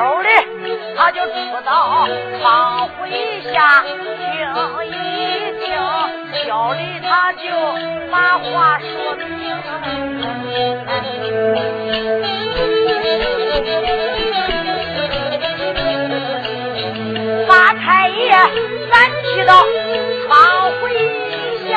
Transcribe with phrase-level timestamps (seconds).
[0.00, 0.28] 手里，
[0.96, 1.30] 他就出
[1.62, 2.08] 到
[2.40, 3.04] 窗户
[3.52, 3.92] 下听
[4.86, 4.88] 一
[5.60, 5.76] 听，
[6.42, 7.44] 小李他就
[8.10, 9.28] 把话说明。
[17.46, 18.30] 把太爷，
[18.90, 19.66] 赶去到
[20.24, 20.88] 窗户
[21.68, 21.72] 下，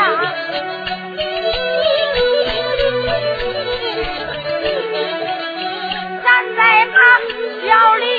[6.23, 6.97] 咱再把
[7.67, 8.12] 小李。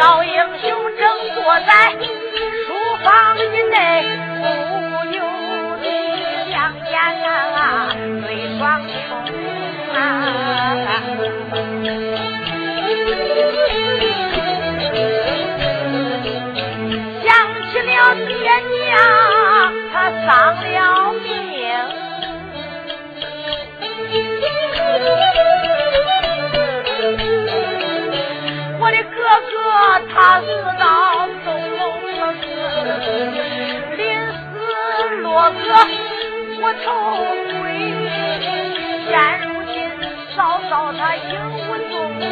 [0.00, 4.29] 老英雄正坐在书房以内
[30.20, 30.46] 他死
[30.78, 30.84] 到
[31.46, 31.48] 东
[31.78, 31.80] 龙
[32.12, 32.44] 的，
[33.96, 33.98] 临
[34.28, 34.44] 死
[35.22, 35.56] 落个
[36.60, 36.86] 无头
[37.58, 37.58] 鬼。
[39.08, 39.10] 现
[39.40, 39.74] 如今
[40.36, 41.32] 嫂嫂她英
[41.64, 42.22] 魂不灭，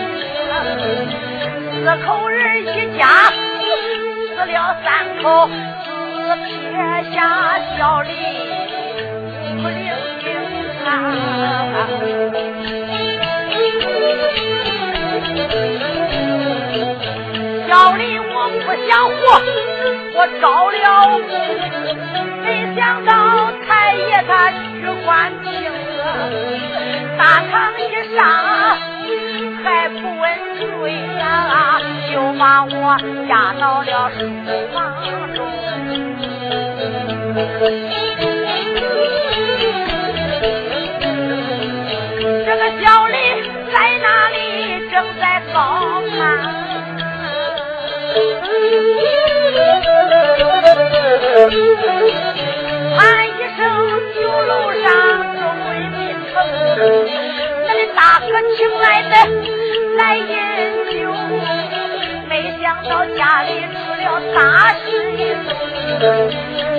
[1.73, 2.69] 四口人一
[2.99, 4.53] 家死了
[4.85, 4.87] 三
[5.23, 5.49] 口，
[5.83, 5.89] 只
[6.45, 6.47] 撇
[7.15, 7.17] 下
[7.79, 8.13] 小李
[9.63, 9.81] 孤零
[10.25, 10.29] 零
[10.85, 10.87] 啊。
[17.69, 19.15] 要离我不想活，
[20.15, 20.77] 我招了
[21.19, 21.29] 怒，
[22.43, 23.13] 没想到
[23.67, 24.57] 太爷他居
[25.05, 25.47] 官清，
[27.19, 27.21] 大
[27.51, 27.81] 堂一
[28.17, 28.19] 上
[29.63, 30.25] 还不问
[30.57, 30.65] 罪
[31.19, 31.79] 呀、
[32.11, 32.97] 就把我
[33.29, 34.19] 押到了书
[34.73, 34.77] 房
[35.35, 35.39] 中。
[51.39, 51.47] 喊
[53.29, 53.59] 一声
[54.17, 54.51] 酒楼
[54.83, 54.85] 上
[55.37, 55.99] 周围进
[56.33, 56.35] 城，
[57.65, 58.27] 那的大哥
[58.57, 59.11] 请来的
[59.97, 60.27] 来饮
[60.91, 60.97] 酒，
[62.29, 64.05] 没想到家里出了
[64.35, 64.37] 大
[64.85, 65.15] 事一
[65.47, 65.49] 宗，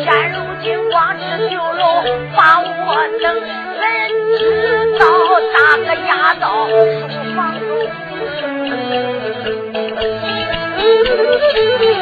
[0.04, 1.82] 现如今光是酒楼
[2.36, 2.68] 把我
[3.22, 3.26] 等，
[3.80, 3.82] 恨
[4.38, 4.40] 知
[5.00, 5.02] 道
[5.54, 6.76] 大哥压到书
[7.34, 7.64] 房中。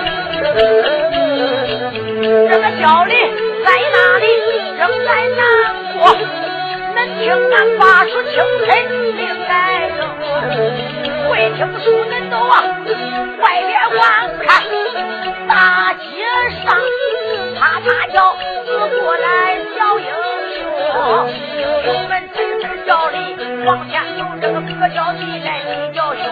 [2.79, 3.18] 小林
[3.65, 4.25] 在哪里？
[4.77, 5.41] 正在南
[5.94, 5.97] 国。
[6.95, 8.35] 恁听俺发出清
[8.65, 8.69] 晨
[9.18, 9.51] 的来
[9.97, 10.01] 更，
[11.27, 12.51] 会听书恁都往
[13.39, 14.00] 外边观
[14.45, 14.47] 看。
[15.47, 16.06] 大街
[16.63, 16.65] 上
[17.59, 18.15] 啪啪叫，
[18.65, 18.68] 死
[19.00, 19.25] 过来
[19.75, 20.06] 小英
[20.56, 20.59] 雄。
[21.57, 23.15] 英雄们齐齐叫哩，
[23.65, 26.23] 往前走，这个哥叫弟来，弟叫兄。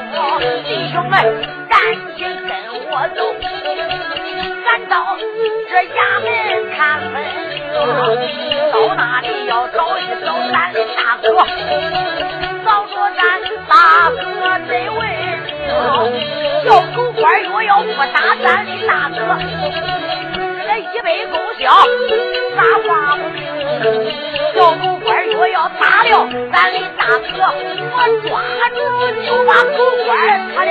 [0.63, 1.13] 弟兄们
[1.69, 1.74] 赶
[2.15, 2.50] 紧跟
[2.91, 3.19] 我走。
[4.90, 5.18] 到
[5.70, 6.28] 这衙门
[6.76, 7.16] 看门
[8.72, 11.28] 到那里要找一找咱的大哥
[12.64, 15.02] 找着咱大哥真位
[16.12, 19.18] 命小狗官若要不打咱的大哥
[20.68, 21.64] 这一杯狗销
[22.56, 23.44] 咋花不明
[24.56, 27.54] 小狗官若要打了咱的大哥
[27.92, 27.98] 我
[28.28, 28.78] 抓住
[29.26, 30.64] 就把狗官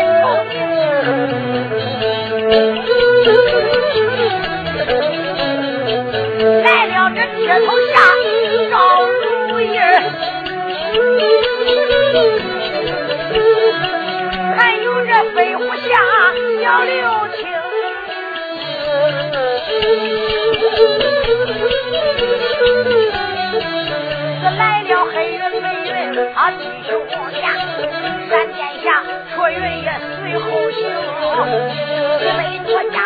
[31.34, 31.42] 行，
[32.36, 32.96] 没多家，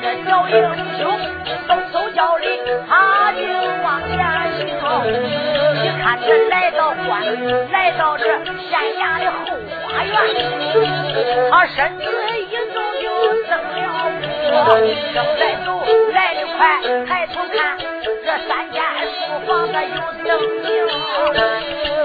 [0.00, 0.54] 这小英
[0.98, 1.00] 雄
[1.66, 2.44] 嗖嗖叫里，
[2.88, 3.38] 他就
[3.82, 4.14] 往前
[4.56, 4.58] 行。
[5.82, 7.22] 一看这来到关，
[7.72, 9.36] 来到这县衙的后
[9.82, 10.14] 花园，
[11.50, 12.02] 他身子
[12.38, 12.40] 一
[12.72, 13.04] 动就
[13.48, 14.04] 蹬了步，
[15.14, 15.68] 正在走，
[16.12, 16.60] 来得快，
[17.06, 17.56] 抬头看
[18.24, 19.94] 这三间书房的有。
[20.26, 20.30] 正
[20.64, 20.66] 经，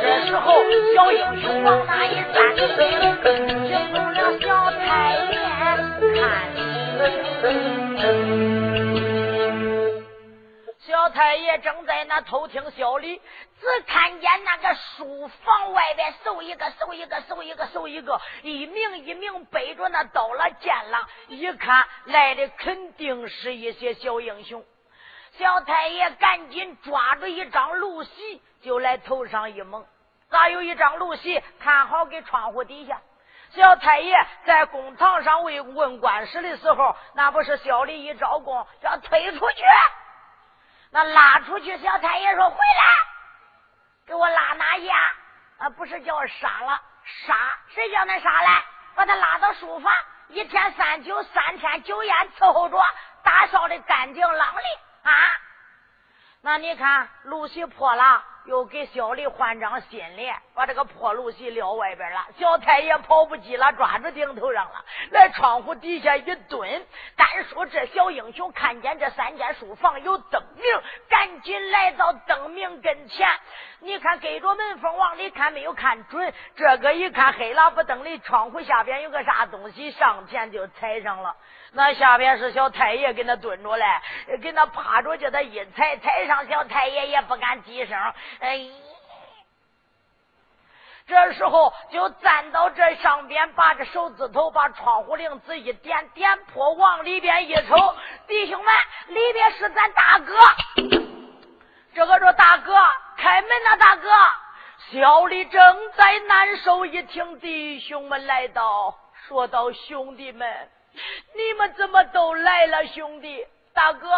[0.02, 0.46] 这时候
[0.94, 2.38] 小英雄往那一站，
[4.40, 5.42] 小太监。
[6.16, 6.22] 看，
[10.80, 13.20] 小太爷正在那偷听小李，
[13.60, 24.64] 只看见那个书房外边搜一个，搜一个，搜一个，搜一个，一名一名背着那刀了剑了，一看来的肯定是一些小英雄。
[25.38, 29.86] 小太爷赶紧抓住一张露席，就来头上一蒙。
[30.30, 31.42] 咋有一张露席？
[31.60, 33.02] 看好给窗户底下。
[33.54, 39.64] 小太爷在公堂上问问官司的时候，那不是小李一招供，要推出去，
[40.92, 41.78] 那拉出去。
[41.80, 42.84] 小太爷说：“回来，
[44.08, 44.90] 给我拉哪去
[45.58, 45.70] 啊？
[45.76, 46.82] 不是叫杀了
[47.26, 47.36] 杀？
[47.74, 48.64] 谁叫恁杀来？
[48.96, 49.94] 把他拉到书房，
[50.30, 52.78] 一天三酒，三天酒宴伺候着，
[53.24, 54.64] 打扫的干净朗利。”
[55.04, 55.12] 啊，
[56.42, 62.26] 那你看露席破了，又给小丽换张新的，把这个破露席撂外边了。
[62.38, 66.86] 小太爷跑不及了，抓住顶头上了，来窗户底下一蹲。
[67.16, 70.64] 单说这小英雄看见这三间书房有灯明，
[71.08, 73.30] 赶紧来到灯明跟前。
[73.80, 76.34] 你看，隔着门缝往里看，没有看准。
[76.56, 81.36] 这个一看黑了不灯的窗户下边有个啥东西，上前就踩上了。
[81.74, 83.86] 那下边是小太爷给那蹲着嘞，
[84.42, 87.98] 给那趴着，叫他一踩踩上，小太爷也不敢吱声。
[88.40, 88.68] 哎，
[91.08, 97.96] 这时候就站到这上边，把这手指头把窗户铃子一点点破，往里边一瞅，
[98.28, 98.74] 弟兄们，
[99.08, 100.36] 里边是咱大哥。
[101.94, 102.74] 这个说大哥，
[103.16, 104.10] 开门呐，大哥。
[104.92, 108.94] 小李正在难受，一听弟兄们来到，
[109.28, 110.70] 说道：“兄弟们。”
[111.36, 114.10] 你们怎么都来了，兄弟大哥？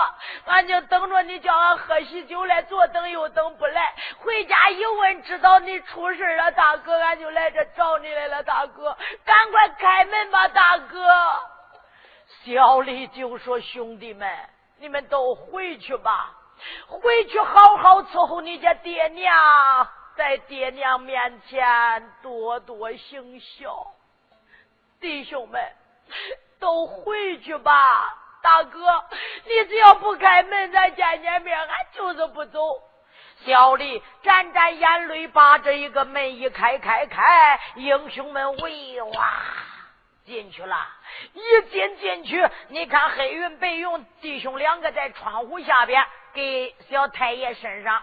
[0.45, 3.93] 俺就等着你叫俺喝喜酒来，左等右等不来。
[4.19, 10.99] 回家一问，知道你出事了，大哥，俺就来这找你来了，大哥，赶快开门吧，大哥。
[12.43, 14.29] 小李就说：“兄弟们，
[14.79, 16.35] 你们都回去吧，
[16.87, 23.93] 回去好好伺候你家爹娘，在爹娘面前多多行孝，
[24.99, 25.61] 弟兄们。”
[26.63, 29.03] 都回去吧，大哥，
[29.43, 32.79] 你只要不开门，咱见见面，俺就是不走。
[33.45, 39.29] 小李沾沾眼泪，把这一个门一开，开开，英雄们围哇
[40.25, 40.87] 进去了。
[41.33, 48.01] 一进进去，你看黑云白云弟兄两个在窗户下边给小太爷身上。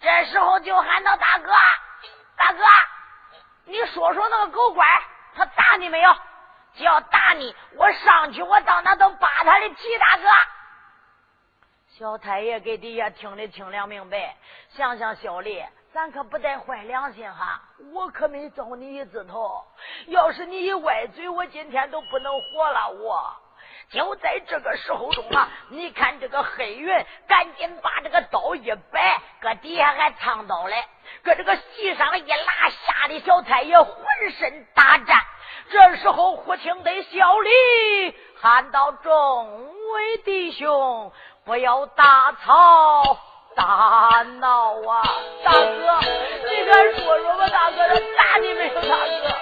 [0.00, 1.52] 这时候就喊到大哥，
[2.36, 2.64] 大哥，
[3.66, 4.88] 你说说那个狗官，
[5.36, 6.16] 他打你没有？
[6.76, 10.24] 只要打你，我上去，我到那都扒他的皮，大哥。
[11.96, 14.34] 小太爷给底下听的清凉明白，
[14.70, 17.62] 想想小丽，咱可不带坏良心哈，
[17.92, 19.64] 我可没糟你一指头。
[20.06, 22.90] 要是你一歪嘴，我今天都不能活了。
[22.90, 23.36] 我
[23.90, 30.84] 就在这个时候中啊，你看这个黑云赶紧把这个刀一摆，搁底下还藏刀嘞，
[31.22, 33.94] 搁这个席上一拉，吓得小太爷浑
[34.36, 35.22] 身打颤。
[35.70, 41.12] 这时候，胡青得小李喊道：“众位弟兄，
[41.44, 43.18] 不要大吵
[43.56, 45.02] 大闹啊！
[45.44, 46.00] 大哥，
[46.48, 47.48] 你敢说说吧？
[47.48, 48.74] 大哥，他打你没有？
[48.74, 49.34] 大哥。”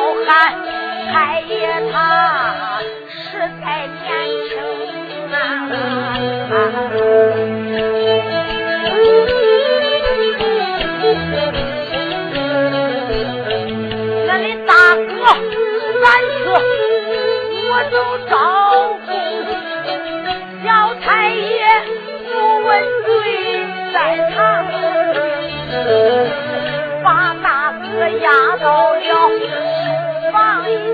[0.00, 0.56] 老汉
[1.12, 4.08] 太爷他实在年
[4.48, 5.99] 轻啊。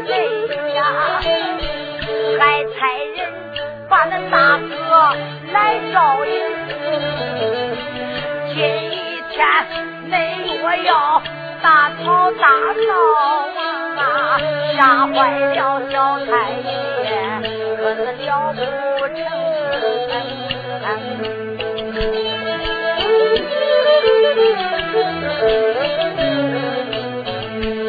[0.07, 0.15] 房内
[0.75, 0.81] 呀，
[2.39, 2.77] 还差
[3.17, 3.19] 人
[3.89, 4.73] 把那大哥
[5.53, 5.57] 来
[5.93, 6.31] 照应。
[8.55, 8.57] 今
[9.31, 9.37] 天
[10.09, 10.15] 内
[10.63, 11.21] 我要
[11.61, 12.47] 大吵大
[12.87, 12.91] 闹
[14.01, 14.05] 啊，
[14.77, 15.59] 吓坏了
[15.91, 16.31] 小太
[16.63, 16.65] 爷，
[17.77, 18.31] 可是了
[18.99, 19.19] 不成。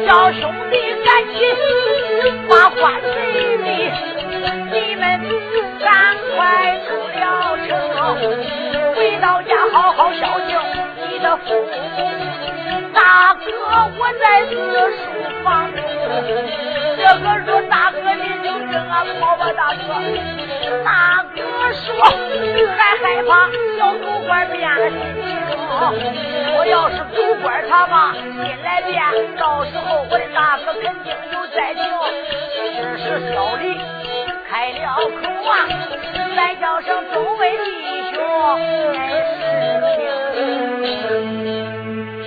[0.04, 1.38] 小兄弟赶紧
[2.48, 3.08] 把关贼
[3.58, 3.66] 的，
[4.72, 5.02] 你们
[5.78, 5.86] 赶
[6.34, 6.36] 快
[6.86, 7.22] 出了
[7.66, 7.68] 城，
[8.94, 10.50] 回到家好好孝敬
[11.10, 11.66] 你的父母。
[12.92, 13.50] 大哥，
[13.98, 14.50] 我在此
[14.96, 14.98] 书
[15.44, 15.78] 房中。
[16.96, 19.78] 这个说大哥你就跟俺跑吧，大哥。
[20.84, 20.88] 大
[21.34, 21.38] 哥
[21.72, 21.86] 说
[22.76, 23.30] 还害怕
[23.78, 24.96] 小狗官变了心。
[25.80, 29.00] 我要是主管他吧，心来变，
[29.36, 31.84] 到时候我的大哥肯定有灾情。
[32.76, 33.78] 这是小李
[34.48, 35.68] 开了口啊，
[36.34, 38.18] 再叫声众位弟兄，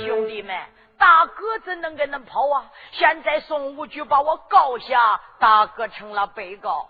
[0.05, 0.55] 兄弟们，
[0.97, 2.63] 大哥怎能跟恁跑啊？
[2.91, 6.89] 现在宋武举把我告下，大哥成了被告。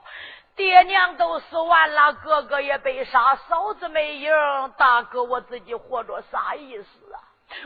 [0.56, 4.32] 爹娘都死完了，哥哥也被杀，嫂子没影，
[4.78, 7.18] 大哥我自己活着啥意思啊？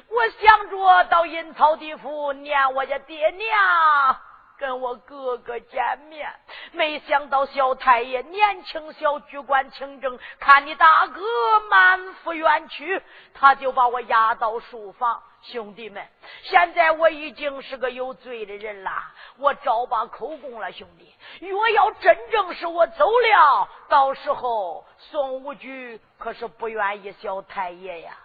[0.09, 4.17] 我想着到阴曹地府念我家爹娘，
[4.57, 6.31] 跟我哥哥见面。
[6.71, 11.21] 没想到小太爷年轻小举官清正，看你大哥
[11.69, 13.01] 满腹冤屈，
[13.33, 15.21] 他就把我押到书房。
[15.51, 16.05] 兄弟们，
[16.43, 18.91] 现在我已经是个有罪的人了，
[19.37, 20.71] 我招把口供了。
[20.71, 21.15] 兄弟，
[21.47, 28.17] 若要真正是我走了，到时候宋武举可是不愿意小太爷呀。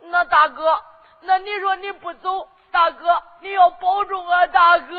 [0.00, 0.82] 那大哥，
[1.20, 4.94] 那你说你不走，大哥你要保重啊，大哥。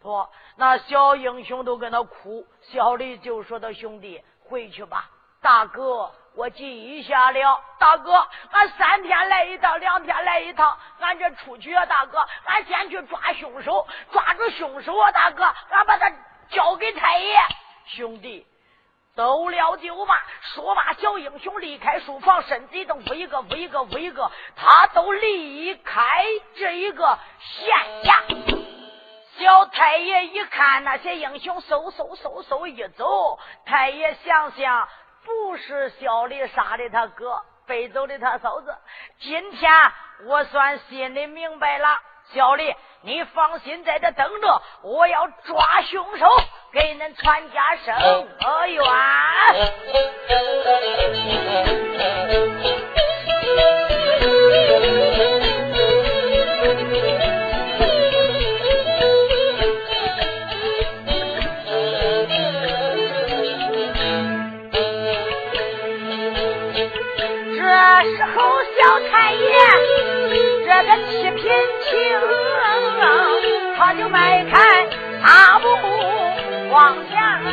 [0.00, 7.60] 不，那小英雄都跟他哭，小李就说：“他兄弟回去吧，大哥我记一下了。
[7.80, 8.12] 大哥，
[8.52, 16.08] 俺三天来一趟，两天来一趟，俺这出去啊，大哥，俺先去抓凶手，抓住凶手啊，大哥，俺把他
[16.48, 17.36] 交给太爷，
[17.86, 18.46] 兄弟。”
[19.16, 20.14] 走了就罢，
[20.54, 28.14] 说罢，小英雄离开书房，身子一动，一个，一个，一个，他都离开这一个县衙。
[29.40, 34.88] 小太爷一看那些英雄，嗖嗖嗖嗖一走，太爷想想，
[35.28, 38.74] 不是小丽杀的他哥，背走的他嫂子。
[39.20, 39.70] 今天
[40.24, 41.86] 我算心里明白了。
[42.32, 46.26] 小丽，你放心在这等着，我要抓凶手，
[46.72, 48.82] 给恁全家生个冤。
[70.80, 71.42] 这个七品
[71.82, 71.90] 青，
[73.76, 74.86] 他就迈开
[75.20, 75.66] 大步
[76.70, 77.50] 往前行，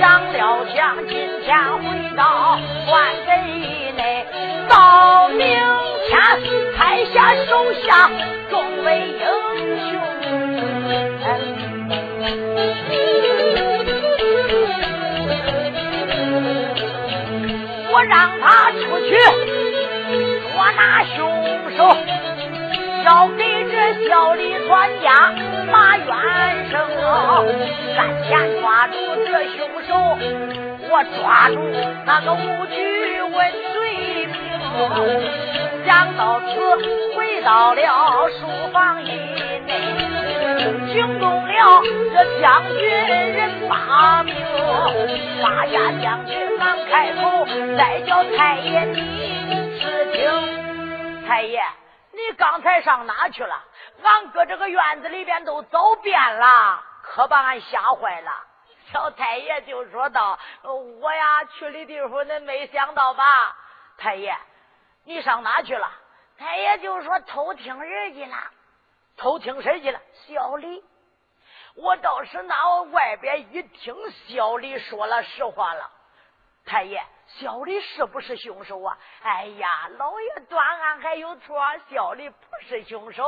[0.00, 1.84] 想了想，今天回
[2.16, 3.30] 到关贼
[3.96, 4.26] 内，
[4.68, 5.38] 到明
[6.08, 6.20] 天
[6.76, 8.10] 才下手下
[8.50, 9.24] 众位英
[23.04, 25.30] 交给这小李专家
[25.70, 26.06] 马元
[26.70, 26.88] 生，
[27.94, 28.30] 赶紧
[28.62, 28.94] 抓住
[29.26, 29.92] 这凶手，
[30.88, 31.54] 我抓住
[32.06, 34.34] 那个武举问罪名。
[35.84, 36.48] 想到此，
[37.14, 37.80] 回到了
[38.40, 39.10] 书房以
[39.66, 39.70] 内，
[40.90, 41.82] 惊动了
[42.14, 44.34] 这将军人八名。
[45.42, 47.46] 八家将军忙开口，
[47.76, 48.98] 再叫太爷你。
[49.78, 49.82] 事
[50.14, 50.22] 情，
[51.28, 51.60] 太爷，
[52.26, 53.64] 你刚才上哪去了？
[54.02, 58.30] 俺搁这个院子里边都走遍了，可把俺吓坏了。
[58.90, 60.38] 小太爷就说道
[61.00, 63.56] ：“我呀去的地方，恁没想到吧？
[63.98, 64.36] 太爷，
[65.04, 65.90] 你上哪去了？
[66.38, 68.36] 太爷就说偷听人去了，
[69.16, 70.00] 偷听谁去了？
[70.26, 70.84] 小李。
[71.76, 73.94] 我倒是拿我外边一听，
[74.28, 75.90] 小李说了实话了。
[76.64, 77.02] 太爷，
[77.40, 78.96] 小李是不是凶手啊？
[79.22, 81.60] 哎呀，老爷断案还有错，
[81.90, 82.36] 小李不
[82.68, 83.24] 是凶手。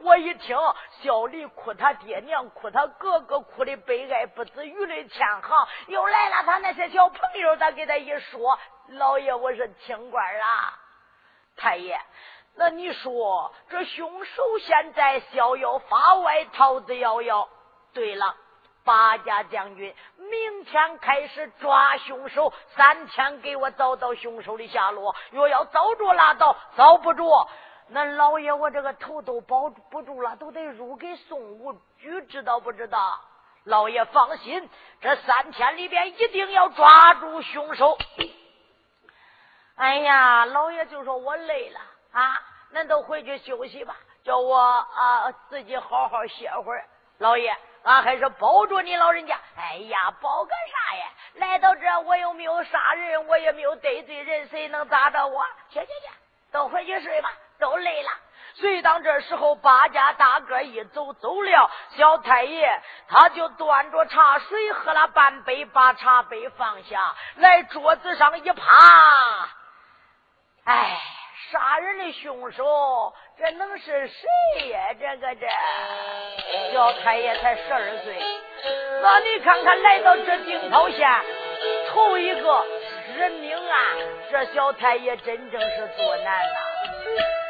[0.00, 0.56] 我一听，
[1.02, 5.68] 小李哭他爹娘，哭他哥哥，哭的悲哀不止，雨泪千行。
[5.86, 8.58] 又来了他那些小朋友，他给他一说，
[8.88, 10.44] 老爷我是清官了。
[11.56, 11.98] 太爷，
[12.56, 17.48] 那你说这凶手现在逍遥法外，逃之夭夭。
[17.94, 18.36] 对了。
[18.86, 25.14] 八家将军，明天开始抓凶手，三天给我找到凶手的下落。
[25.32, 27.48] 若要找着拉倒，找不着，
[27.88, 33.20] 那老爷我这个头都保不住了，都得入给宋武举，知道不知道？
[33.64, 37.98] 老爷放心，这三天里边一定要抓住凶手。
[39.74, 41.80] 哎呀，老爷就说我累了
[42.12, 42.40] 啊，
[42.72, 46.84] 恁都回去休息吧，叫我啊自己好好歇会儿。
[47.18, 47.52] 老爷。
[47.86, 49.38] 俺还是保着你老人家。
[49.56, 51.06] 哎呀，保个啥呀？
[51.34, 55.44] 来到这，我又没有杀人，我也没有得罪人，谁能打着我？
[55.70, 56.08] 去去去，
[56.50, 58.10] 都回去睡吧，都累了。
[58.54, 69.48] 所以当这时候，八家大哥一走走了，小太爷他就端着茶水喝了半杯，把茶杯放下来，桌子上一趴，
[70.64, 71.00] 哎。
[71.50, 74.78] 杀人的凶手，这能是谁呀？
[74.98, 75.46] 这个这
[76.72, 78.16] 小太爷才十二岁，
[79.00, 81.08] 那你看看来到这定陶县，
[81.88, 82.64] 头一个
[83.16, 83.96] 人命案，
[84.30, 87.45] 这小太爷真正是作难了。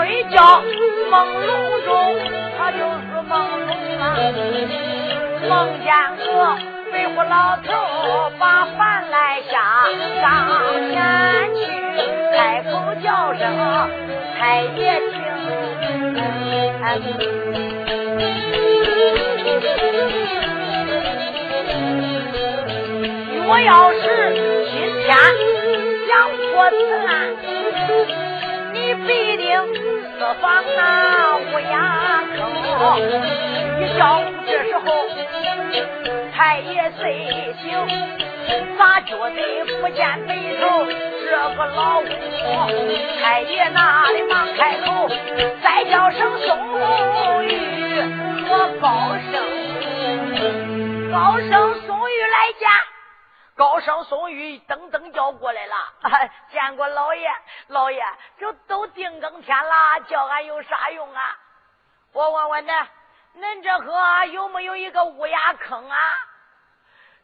[0.00, 0.62] 睡觉
[1.10, 1.92] 朦胧中，
[2.56, 2.80] 他就是
[3.28, 3.30] 朦
[3.68, 3.68] 胧
[4.00, 4.02] 啊，
[5.46, 5.52] 梦
[5.84, 6.24] 见个
[6.90, 7.68] 肥虎老头
[8.38, 9.52] 把饭来下，
[10.22, 10.24] 上
[10.88, 10.94] 前
[11.54, 11.60] 去
[12.34, 12.70] 开口
[13.04, 13.42] 叫声
[14.38, 14.78] 太爷
[15.10, 15.12] 听。
[23.46, 24.02] 我要是
[24.72, 25.06] 今天。
[26.08, 26.74] 想破此
[27.06, 27.08] 案，
[28.72, 29.46] 你必定
[30.30, 32.38] 私访那乌鸦坑。
[33.80, 34.00] 一觉
[34.46, 34.86] 这时候，
[36.32, 37.02] 太爷睡
[37.60, 37.66] 醒，
[38.78, 42.04] 咋觉得不见北头这个老屋？
[43.20, 45.08] 太爷那里忙开口，
[45.64, 48.00] 再叫声宋玉
[48.48, 48.86] 和高
[49.32, 49.34] 升，
[51.10, 52.68] 高升宋玉来见。
[53.60, 55.74] 高升宋玉噔噔叫过来了，
[56.50, 57.30] 见过老爷，
[57.66, 58.02] 老爷，
[58.38, 61.38] 这都定更天了，叫俺有啥用啊？
[62.14, 62.86] 我问问恁，
[63.36, 65.98] 恁这河有没有一个乌鸦坑啊？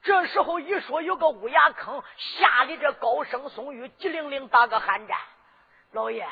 [0.02, 5.16] 这时候一说有个乌鸦坑，吓得这高升宋玉急灵灵打个寒战。
[5.92, 6.28] 老爷，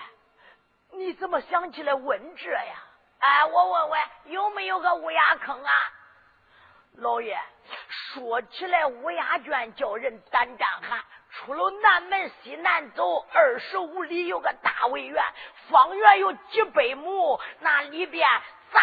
[0.92, 2.74] 你怎么想起来问这呀？
[3.20, 5.72] 哎，我问问有没有个乌鸦坑啊？
[6.96, 7.38] 老爷。
[8.12, 11.00] 说起来，乌鸦圈叫人胆战寒。
[11.30, 15.24] 出了南门西南走二十五里，有个大围园，
[15.68, 17.40] 方圆有几百亩。
[17.60, 18.28] 那里边
[18.72, 18.80] 杂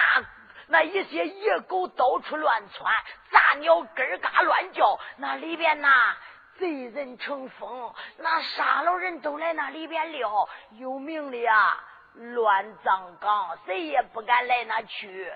[0.67, 2.93] 那一些野狗到处乱窜，
[3.31, 4.99] 杂鸟咯嘎乱叫。
[5.17, 6.17] 那里边呐，
[6.57, 10.49] 贼人成风，那杀了人都来那里边撩。
[10.71, 11.77] 有名的呀，
[12.15, 15.31] 乱葬岗，谁也不敢来那去。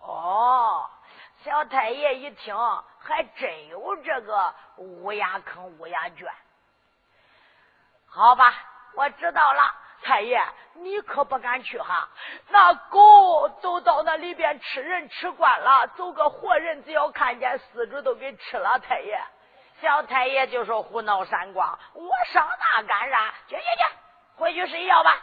[0.00, 0.90] 哦。
[1.44, 2.56] 小太爷一听，
[2.98, 6.28] 还真有这个乌鸦坑、乌鸦圈。
[8.08, 8.52] 好吧，
[8.94, 9.74] 我知道了。
[10.00, 10.40] 太爷，
[10.74, 12.08] 你可不敢去哈！
[12.48, 18.78] 那狗都到那里边吃人吃惯了，走个活人，只要看见死猪都给吃了。
[18.78, 19.20] 太爷，
[19.80, 23.34] 小太爷就说胡闹三光，我上那干啥？
[23.48, 23.84] 去去去，
[24.36, 25.16] 回去睡觉吧。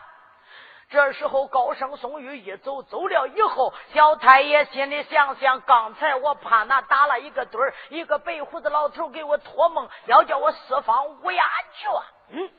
[0.95, 11.91] 这时候，高升宋玉一走，走了以后，小太爷心里想想：刚才我怕那打了一个盹儿，一个白胡子老头给我托梦，要叫我四方乌鸦圈。
[12.29, 12.49] 嗯，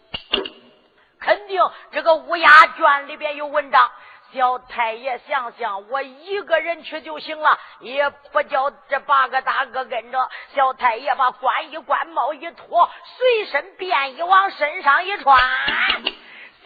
[1.18, 3.90] 肯定这个乌鸦圈里边有文章。
[4.34, 10.28] 小太爷想想，我一个人去就行了，也不叫这八个大哥跟着。
[10.54, 15.40] 小太爷把官衣官帽一脱，随身便衣往身上一穿。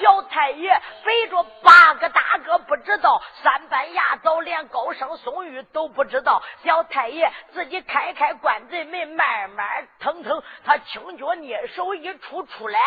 [0.00, 6.42] 小太爷背着八个大哥，不知道三班牙枣，连高升宋玉都不知道。
[6.64, 12.78] 小太爷自己开开关贼门，慢慢腾腾，他轻脚蹑手一出出来，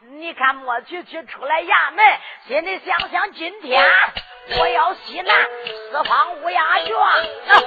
[0.00, 2.04] 你看莫去去出来衙门，
[2.48, 3.84] 心里想想今天
[4.58, 5.34] 我要西南
[5.90, 6.96] 四方乌鸦卷。
[7.46, 7.62] 他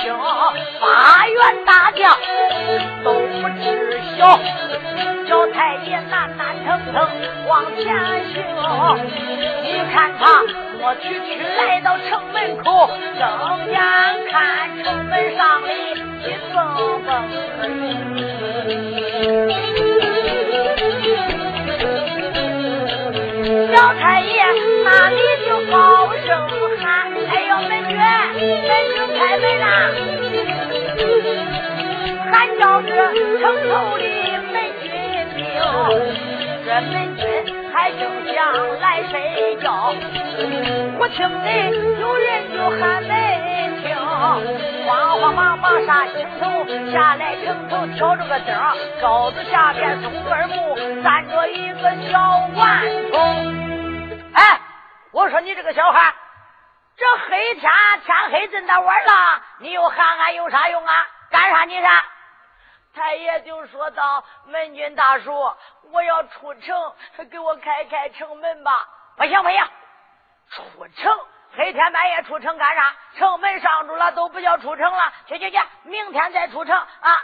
[0.00, 0.16] 清，
[0.80, 2.16] 八员大将
[3.04, 4.38] 都不知晓。
[5.28, 7.08] 叫太爷难难腾腾
[7.46, 7.84] 往前
[8.34, 8.34] 行，
[9.62, 10.42] 你看他
[10.78, 11.28] 我去去
[36.90, 39.94] 门军还正想来睡觉，
[40.98, 41.46] 我听得
[42.00, 43.96] 有人就喊门厅，
[44.86, 48.56] 慌慌忙忙上青头下来城头挑着个灯，
[49.00, 52.18] 高子下边松根木站着一个小
[52.54, 53.18] 顽童。
[54.34, 54.60] 哎，
[55.12, 56.14] 我说你这个小孩，
[56.96, 57.72] 这黑天
[58.04, 60.92] 天黑这大晚了，你又喊俺有啥用啊？
[61.30, 61.86] 干啥你是？
[62.94, 65.32] 太爷就说道：“门军大叔，
[65.90, 66.94] 我要出城，
[67.30, 69.68] 给我开开城门吧。”不行不行，
[70.50, 72.94] 出城黑天半夜出城干啥？
[73.16, 75.12] 城门上住了都不叫出城了。
[75.26, 77.18] 去去去，明天再出城啊！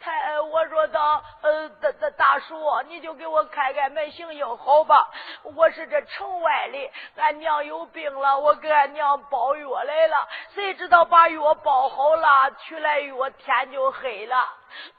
[0.00, 2.54] 太，我说道，呃，大大大叔，
[2.86, 5.10] 你就给我开开门行行好吧？
[5.56, 10.16] 我是这城外的，俺娘有病了，我给俺娘包药来了。
[10.54, 14.36] 谁知道把药包好了，取来药天就黑了。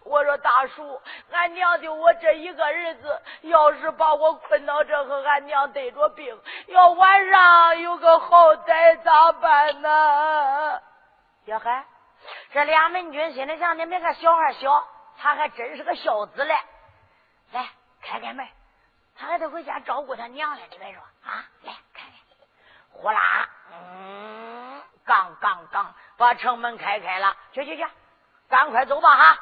[0.04, 10.82] 我说大叔，俺娘就我这一个儿子，要是把我困到这和俺娘得着病，要晚上有个好歹咋办呢？
[11.46, 11.86] 小孩。
[12.52, 14.88] 这俩门军心里想：你别看小孩小，
[15.18, 16.58] 他还真是个孝子嘞。
[17.52, 17.68] 来，
[18.02, 18.48] 开开门，
[19.18, 20.62] 他还得回家照顾他娘嘞。
[20.72, 22.14] 你别说啊，来开开。
[22.92, 27.36] 呼啦，嗯，杠杠杠把城门开开了。
[27.54, 27.88] 去去去，
[28.50, 29.40] 赶快走吧哈！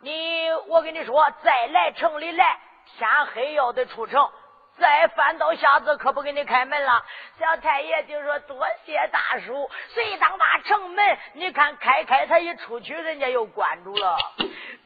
[0.00, 4.30] 你，我跟你说，再来城里来，天黑要得出城。
[4.78, 7.04] 再翻到下子可不给你开门了。
[7.38, 14.16] 小太爷就说：“多谢大叔。”随当把城门，你看开开，他一出去，人家又关住了。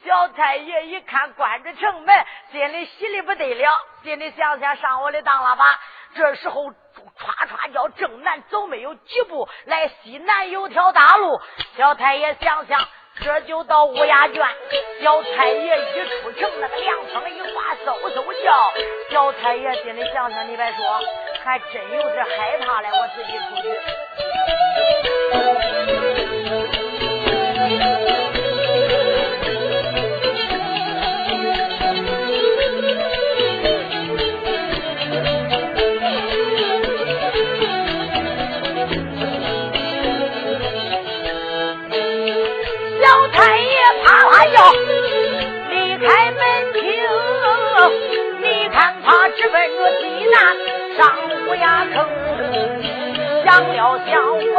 [0.04, 3.70] 小太爷一看关着城门，心里喜的不得了，
[4.02, 5.80] 心里想想上我的当了吧。
[6.14, 6.74] 这时候唰
[7.48, 11.40] 唰叫正南走，没有几步来西南有条大路。
[11.76, 12.88] 小太爷想想。
[13.24, 14.42] 这就到乌鸦圈，
[15.02, 18.72] 小太爷一出城，那个凉风一刮，嗖嗖叫。
[19.10, 21.00] 小太爷心里想想，你别说，
[21.44, 23.56] 还真有点害怕嘞，我自己出
[26.14, 26.17] 去。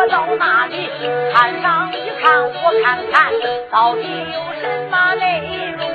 [0.09, 0.89] 到那里
[1.33, 3.31] 看上一看，我看看
[3.71, 5.23] 到底有什么内
[5.77, 5.87] 容。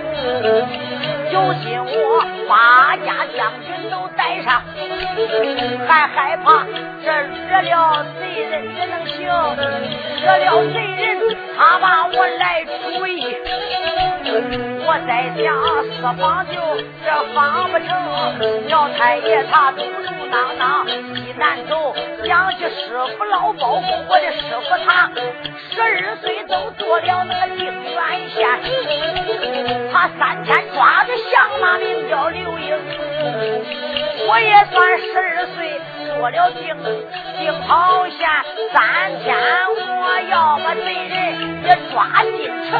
[1.32, 4.62] 有心我八家将军都带上，
[5.86, 6.64] 还害怕
[7.04, 9.26] 这惹了贼人怎能行？
[10.22, 13.36] 惹了贼人，他把我来主意。
[14.86, 15.42] 我在想
[15.90, 16.54] 四方就
[17.04, 19.72] 这方不成，小太爷他
[20.30, 25.10] 当当西南走，想起师傅老包公，我的师傅他
[25.70, 27.72] 十二岁都做了那个定远
[28.30, 28.38] 县，
[29.92, 32.76] 他三天抓的相马名叫刘英，
[34.28, 35.80] 我也算十二岁
[36.16, 36.62] 做了定
[37.38, 38.28] 定跑县，
[38.72, 41.14] 三天我要把贼人。
[41.64, 42.30] 也抓进
[42.68, 42.72] 城，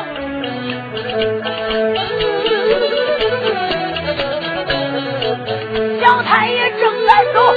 [6.02, 7.04] 小太爷正
[7.35, 7.53] 走，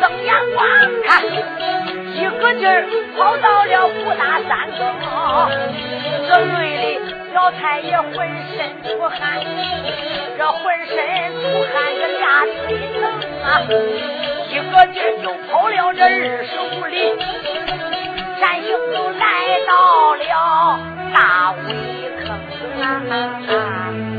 [0.00, 0.32] 睁眼。
[0.54, 0.58] 光
[1.06, 1.26] 看一
[2.38, 2.84] 个劲儿
[3.16, 4.80] 跑到了五大三更，
[6.28, 6.30] 这
[6.60, 8.12] 累的小太爷浑
[8.54, 9.40] 身出汗，
[10.36, 10.94] 这浑身
[11.40, 13.00] 出汗这俩腿疼
[13.44, 13.46] 啊，
[14.50, 16.94] 一个劲儿就跑了这二十五里，
[18.38, 19.22] 山行就来
[19.66, 19.70] 到
[20.16, 20.78] 了
[21.14, 21.66] 大围
[22.22, 22.26] 坑
[22.82, 24.11] 啊。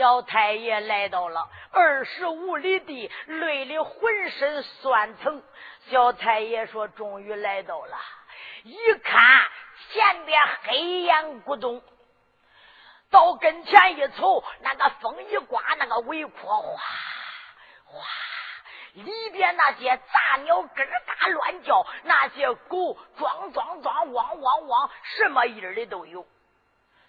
[0.00, 5.42] 小太爷来到了二十五里地，累得浑身酸疼。
[5.90, 7.98] 小太爷说：“终于来到了。”
[8.64, 9.46] 一看
[9.90, 11.82] 前边黑烟咕咚，
[13.10, 16.82] 到跟前一瞅，那个风一刮，那个围坡哗
[17.84, 18.02] 哗，
[18.94, 26.26] 里边那些杂鸟咯嘎乱叫，那些狗装装装，汪汪汪，什么音儿的都有。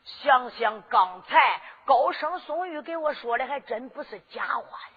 [0.04, 4.96] 想想刚才高声宋玉给我说的，还真不是假话呢。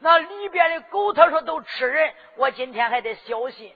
[0.00, 3.74] 那里边的狗，他说都吃人，我今天还得小心。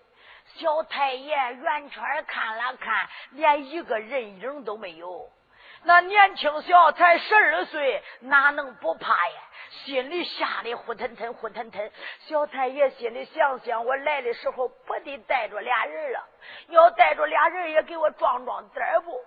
[0.56, 5.30] 小太爷圆圈看了看，连一个人影都没有。
[5.84, 9.40] 那年轻小才十二岁，哪能不怕呀？
[9.84, 11.90] 心里吓得呼腾腾、呼腾腾。
[12.20, 16.28] 小太爷心里想想，我来的时候不得带着俩人了，
[16.68, 19.18] 要带着俩人也给我壮壮胆不？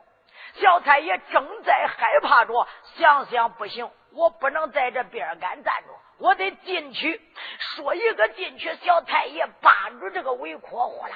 [0.53, 7.21] 小太爷正在害怕着，想想不行，我不能在这边干站着，我得进去。
[7.59, 11.15] 说一个进去，小太爷扒住这个围廓，呼啦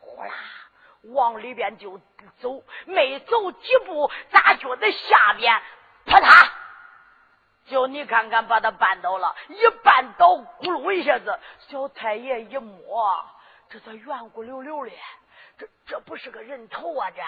[0.00, 0.30] 呼啦
[1.12, 2.00] 往里边就
[2.40, 2.62] 走。
[2.86, 5.62] 没走几步，咋觉得下边
[6.06, 6.48] 啪嗒，
[7.66, 13.24] 就你看看，把他绊倒了，一绊倒，咕噜一下子，小太爷一摸，
[13.70, 14.90] 这咋圆鼓溜溜的？
[15.58, 17.10] 这这不是个人头啊？
[17.10, 17.22] 这？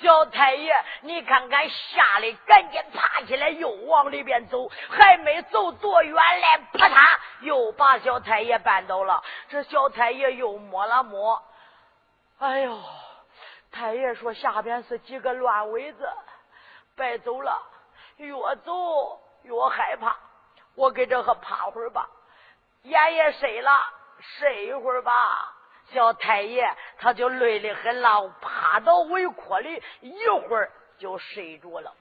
[0.00, 9.22] 小太爷，你看看，吓得赶紧爬起来，又往里边走，还没走多远嘞，啪嗒，又把小太爷绊倒了。
[9.48, 11.42] 这小太爷又摸了摸，
[12.38, 12.80] 哎呦，
[13.70, 16.08] 太爷说下边是几个乱尾子，
[16.96, 17.62] 别走了，
[18.16, 20.16] 越走越害怕，
[20.74, 22.08] 我给这个趴会儿吧，
[22.82, 23.70] 眼也睡了，
[24.18, 25.54] 睡一会儿吧。
[25.92, 31.92] 小太爷他就累得很了，趴到围坡里，一会儿就睡着了。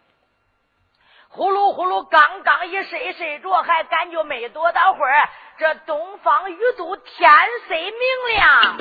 [1.29, 7.31] 呼噜呼噜，刚刚一睡睡着，还感觉没多大会儿，这东方玉都天
[7.67, 8.77] 色明亮。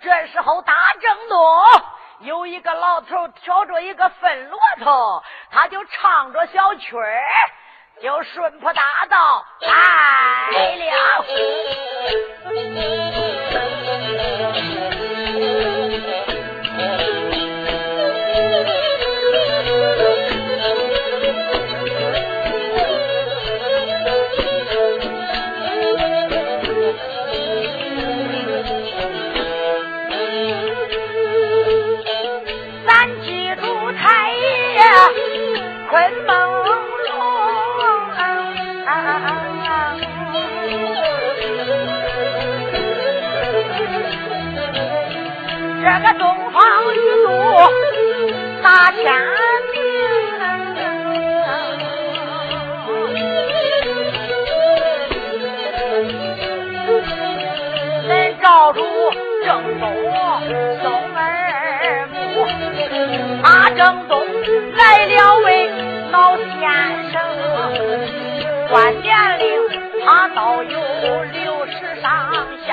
[0.00, 1.38] 这时候大正东
[2.20, 7.20] 有一个老头挑着一个粪骆驼，他就唱着小曲儿，
[8.02, 10.86] 就顺坡大道来了。
[46.14, 47.28] 东方玉露
[48.62, 49.12] 大天
[49.72, 49.74] 明，
[58.08, 58.80] 恁照住
[59.44, 59.48] 正
[59.80, 59.84] 东
[60.82, 61.18] 东二
[62.12, 62.14] 目，
[63.42, 64.14] 马正东
[64.76, 65.68] 来了位
[66.12, 66.44] 老先
[67.12, 67.14] 生，
[68.70, 69.44] 观年龄
[70.04, 70.78] 他倒有
[71.32, 72.70] 六十上下，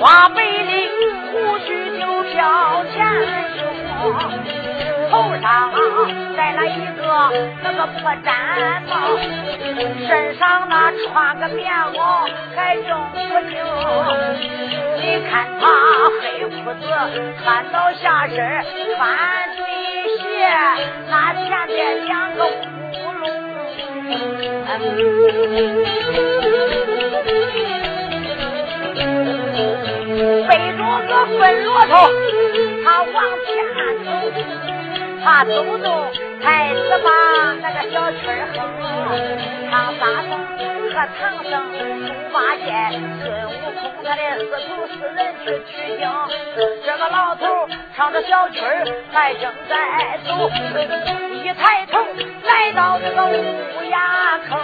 [0.00, 0.95] 花白领。
[2.46, 2.94] 须就飘前
[3.56, 3.58] 胸，
[5.10, 5.44] 头上
[6.36, 7.02] 戴了一个
[7.62, 8.26] 那个破毡
[8.88, 8.92] 帽，
[10.06, 11.06] 身上那穿
[11.40, 11.96] 个棉袄
[12.54, 13.16] 还正不
[13.48, 13.54] 净。
[14.98, 15.30] 你看
[15.60, 15.62] 他
[16.20, 16.82] 黑裤子
[17.42, 18.36] 穿到下身，
[18.96, 18.98] 穿
[19.56, 19.60] 对
[20.18, 20.24] 鞋，
[21.08, 22.48] 那前边两个窟
[23.22, 23.24] 窿。
[30.48, 31.92] 背着个粪骆驼，
[32.86, 33.50] 他往前
[34.04, 34.08] 走，
[35.24, 35.86] 他走走，
[36.40, 37.10] 才是把
[37.60, 39.10] 那个小曲儿哼，
[39.68, 40.30] 唱啥声？
[40.94, 41.52] 和唐僧
[42.06, 42.64] 猪八戒、
[43.20, 46.06] 孙悟空他的师徒四人去取经。
[46.86, 47.44] 这个老头
[47.96, 49.74] 唱着小曲儿还正在
[50.24, 50.48] 走，
[51.42, 51.98] 一抬头
[52.44, 53.30] 来到这个乌
[53.90, 53.98] 鸦
[54.48, 54.58] 坑，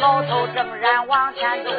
[0.00, 1.70] 老头正然往前走，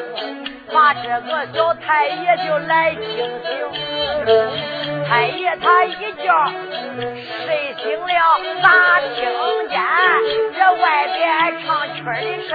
[0.73, 3.01] 把这个小太爷就来惊
[3.43, 3.49] 醒。
[5.07, 6.51] 太爷他一叫，
[7.45, 8.13] 睡醒了，
[8.61, 8.67] 咋
[9.01, 9.17] 听
[9.69, 9.75] 见
[10.55, 11.17] 这外边
[11.65, 12.51] 唱曲的声？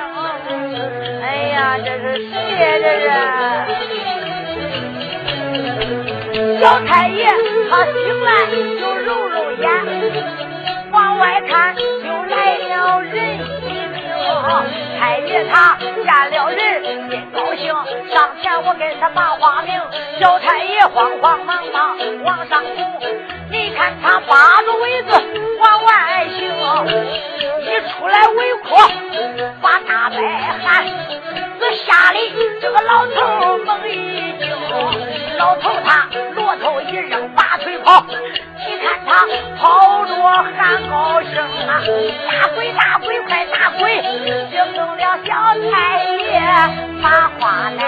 [1.22, 2.36] 哎呀，这是谁
[3.06, 3.16] 呀？
[6.32, 7.26] 这是小太爷，
[7.70, 8.28] 他醒来
[8.80, 9.66] 就揉揉眼，
[11.18, 13.38] 外看就来了人
[14.98, 17.72] 太爷他见了人，真高兴，
[18.12, 19.80] 上前我给他把花名。
[20.18, 23.00] 小太爷慌慌忙忙往上冲，
[23.50, 25.10] 你看他八个围子
[25.60, 26.52] 往外行，
[27.62, 28.78] 一出来围阔，
[29.62, 30.16] 把大白
[30.64, 30.84] 喊，
[31.60, 32.18] 这吓里
[32.60, 34.50] 这个老头猛一惊，
[35.36, 38.04] 老头他骆头一扔，拔腿跑。
[38.66, 39.24] 你看他
[39.56, 40.14] 跑着
[40.56, 41.80] 喊高声啊，
[42.28, 44.02] 大鬼大鬼快打鬼，
[44.88, 45.32] 惊动了小
[45.70, 46.40] 太爷
[47.02, 47.80] 把话来。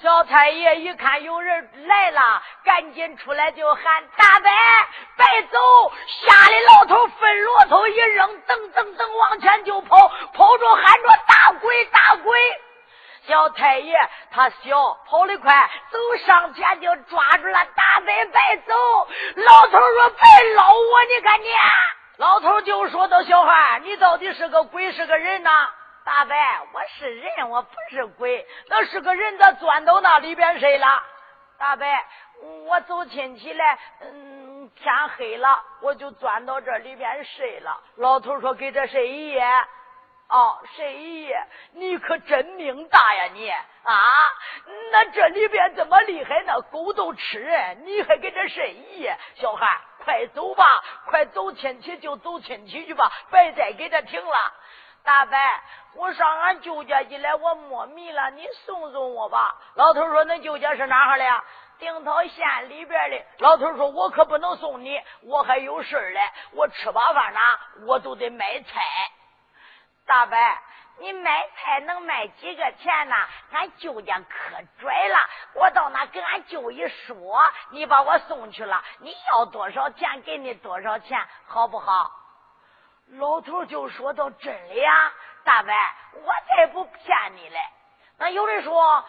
[0.00, 3.84] 小太爷一看有人来了，赶紧出来就喊
[4.16, 4.50] 大白
[5.16, 5.58] 白走，
[6.06, 12.40] 吓得老头分骆头一扔，噔噔噔往前就跑，跑着喊着大鬼大鬼。
[13.26, 13.94] 小太爷
[14.30, 18.72] 他小跑得快，走上前就抓住了大白白走。
[19.36, 21.46] 老头说：“别捞我，你看你。”
[22.18, 25.50] 老头就说到：“小孩，你到底是个鬼是个人呐？”
[26.04, 26.34] 大伯，
[26.72, 28.44] 我是人，我不是鬼。
[28.68, 30.86] 那是个人，他钻到那里边睡了。
[31.58, 31.86] 大伯，
[32.66, 37.80] 我走亲戚来，嗯，天黑了，我就钻到这里边睡了。
[37.96, 39.42] 老头说：“给这睡一夜。”
[40.28, 41.32] 哦，神医，
[41.72, 44.02] 你可真命大呀你啊！
[44.92, 49.08] 那这里边这么厉害，那狗都吃人，你还给这神医？
[49.36, 50.66] 小孩，快走吧，
[51.06, 54.36] 快走亲戚就走亲戚去吧，别再给他停了。
[55.02, 55.38] 大伯，
[55.94, 59.56] 我上俺舅家去来，我摸迷了，你送送我吧。
[59.76, 61.42] 老头说：“恁舅家是哪哈的呀？
[61.78, 66.20] 定陶县里边的。”老头说：“我可不能送你，我还有事儿嘞，
[66.52, 67.40] 我吃饱饭呢，
[67.86, 68.82] 我都得买菜。”
[70.08, 70.38] 大伯，
[71.00, 73.14] 你卖菜能卖几个钱呢？
[73.52, 75.18] 俺舅家可拽了，
[75.52, 77.38] 我到那跟俺舅一说，
[77.70, 82.10] 你把我送去了，你要多少钱给你多少钱，好不好？
[83.18, 85.12] 老头就说到：“真的呀，
[85.44, 85.72] 大伯，
[86.14, 87.60] 我才不骗你嘞。
[88.16, 89.04] 那有人说，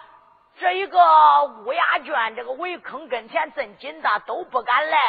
[0.59, 4.99] 这一个乌鸦圈，这个围坑跟前真紧的都不敢来，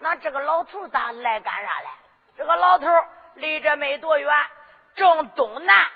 [0.00, 1.88] 那这个老头咋来干啥嘞？
[2.36, 2.86] 这个老头
[3.34, 4.34] 离这没多远。”
[4.96, 5.86] 正东南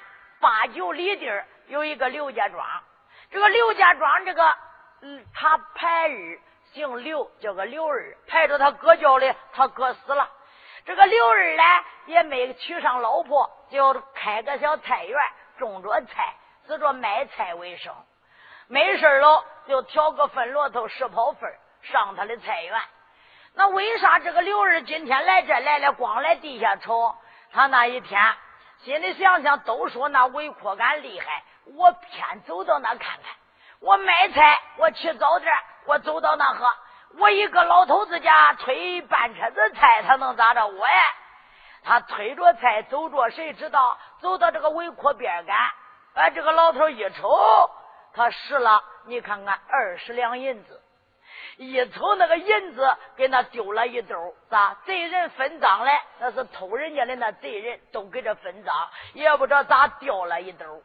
[0.41, 2.65] 八九里地儿有一个刘家庄，
[3.31, 4.55] 这个刘家庄这个，
[5.01, 6.39] 嗯，他排日
[6.73, 10.29] 姓刘，叫个刘二，排着他哥叫的，他哥死了。
[10.85, 11.63] 这个刘二呢
[12.07, 15.19] 也没娶上老婆，就开个小菜园，
[15.59, 16.35] 种着菜，
[16.67, 17.95] 指着卖菜为生。
[18.69, 21.51] 没事了就挑个粪骆头拾跑粪
[21.83, 22.81] 上他的菜园。
[23.55, 27.15] 那为啥这个刘二今天来这来了，光来地下瞅？
[27.53, 28.21] 他那一天。
[28.85, 31.45] 心里想想，都说那围阔杆厉害，
[31.77, 33.25] 我偏走到那看看。
[33.81, 35.53] 我卖菜，我去早点，
[35.87, 36.67] 我走到那喝。
[37.19, 41.03] 我一个老头子家推半车子菜，他能咋着我呀？
[41.83, 45.57] 他推着菜走着，谁知道走到这个围阔边杆，
[46.15, 47.71] 哎，这个老头一瞅，
[48.15, 50.83] 他拾了，你看看二十两银子。
[51.61, 54.75] 一瞅那个银子，给那丢了一兜，咋？
[54.87, 55.93] 贼人分赃嘞？
[56.19, 58.75] 那是偷人家的那贼人都给这分赃，
[59.13, 60.83] 也不知道咋掉了一兜。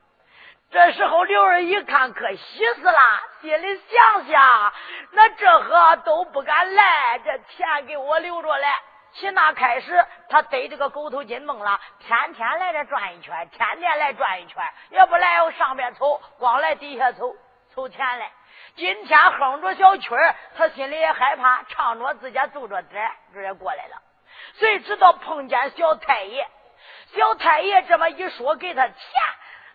[0.69, 2.99] 这时候刘二一看，可喜死了，
[3.41, 4.73] 心里想想：
[5.13, 8.67] 那这呵都不敢来，这钱给我留着嘞。
[9.13, 17.33] 从那开始，他得这个狗头金梦了，天天来这转一圈，天天来转一圈，也不来我上边瞅，光来底下瞅
[17.73, 18.29] 瞅钱来。
[18.75, 24.01] 今天哼着小曲儿，他心里也害怕，唱着自家奏着点，这也过来了。
[24.59, 26.47] 谁知道碰见小太爷？
[27.15, 28.95] 小太爷这么一说，给他钱。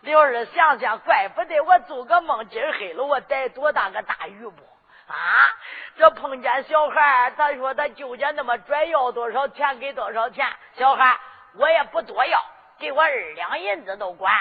[0.01, 4.63] 刘二想想，怪不得我做个梦，今儿黑了，我逮多大个大鱼不？
[5.07, 5.15] 啊！
[5.97, 10.47] 这碰见小孩，他说他舅家那么拽，要多少钱给多少钱。
[10.77, 11.19] 小孩，
[11.55, 12.39] 我也不多要，
[12.79, 14.33] 给我二两银子都管。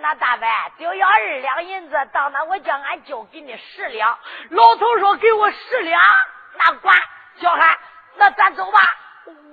[0.00, 0.46] 那大伯
[0.78, 4.18] 就要二两银子，到那我叫俺舅给你十两。
[4.50, 6.00] 老头说给我十两，
[6.58, 6.96] 那管
[7.40, 7.78] 小孩，
[8.16, 8.78] 那咱走吧。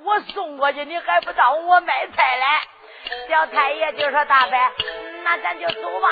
[0.03, 2.45] 我送过去，你还不耽误我买菜嘞？
[3.29, 4.57] 小太爷就说：“大伯，
[5.23, 6.09] 那咱就走吧。”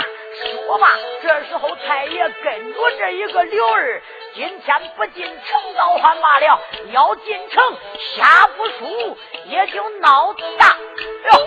[0.67, 0.87] 说吧，
[1.21, 4.01] 这时候太爷跟着这一个刘儿，
[4.33, 6.59] 今天不进城倒还罢了，
[6.91, 7.77] 要进城
[8.15, 11.39] 下不输也就闹大了。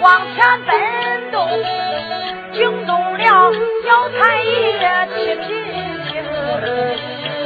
[0.00, 0.70] 往前奔
[1.32, 1.36] 动，
[2.52, 3.52] 惊动了
[3.84, 4.48] 小太爷
[5.14, 5.46] 七品
[6.08, 6.10] 星。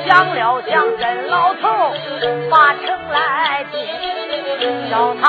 [0.06, 0.38] 想了
[0.68, 1.62] 想，跟老头
[2.50, 3.74] 把城来进，
[4.90, 5.24] 叫他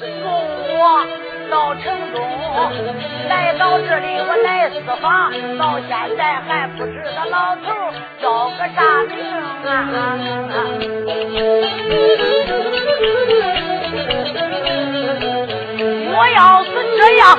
[0.00, 0.02] 送
[0.78, 1.06] 我
[1.50, 1.84] 到城
[2.14, 2.16] 中。
[3.28, 7.64] 来到这里，我来司法，到现在还不知道老头
[8.20, 9.12] 叫个啥名
[9.66, 9.68] 啊。
[15.14, 17.38] 我要是这样，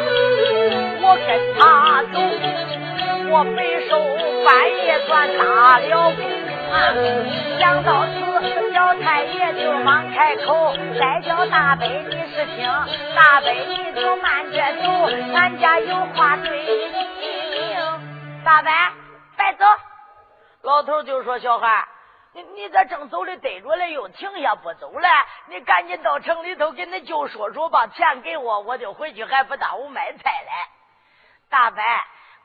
[1.02, 2.16] 我跟他走，
[3.32, 3.98] 我没受
[4.46, 6.22] 半夜算大了功。
[7.60, 8.14] 想到此，
[8.74, 12.68] 小太爷就忙开口，再叫大伯你是听，
[13.16, 17.78] 大伯你就慢着走，俺家有话对你明。
[18.44, 18.72] 大伯，
[19.38, 19.66] 快走。
[20.64, 21.86] 老头就说：“小孩。”
[22.34, 25.10] 你你这正走的逮着了，又停下不走了。
[25.48, 30.52] 你赶紧到城里头跟恁舅说说，把钱给我，我就回去，还不耽误买菜嘞。
[31.50, 31.84] 大伯，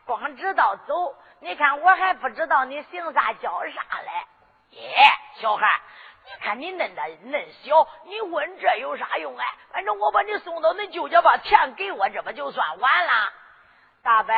[0.04, 4.78] 光知道走，你看我还不知道你姓啥叫啥嘞。
[4.78, 4.94] 耶，
[5.36, 5.80] 小孩，
[6.26, 9.44] 你看你嫩的嫩小，你问这有啥用啊？
[9.72, 13.32] 反正我把你送到你舅家，把钱给我，这不就算完了？
[14.02, 14.34] 大伯，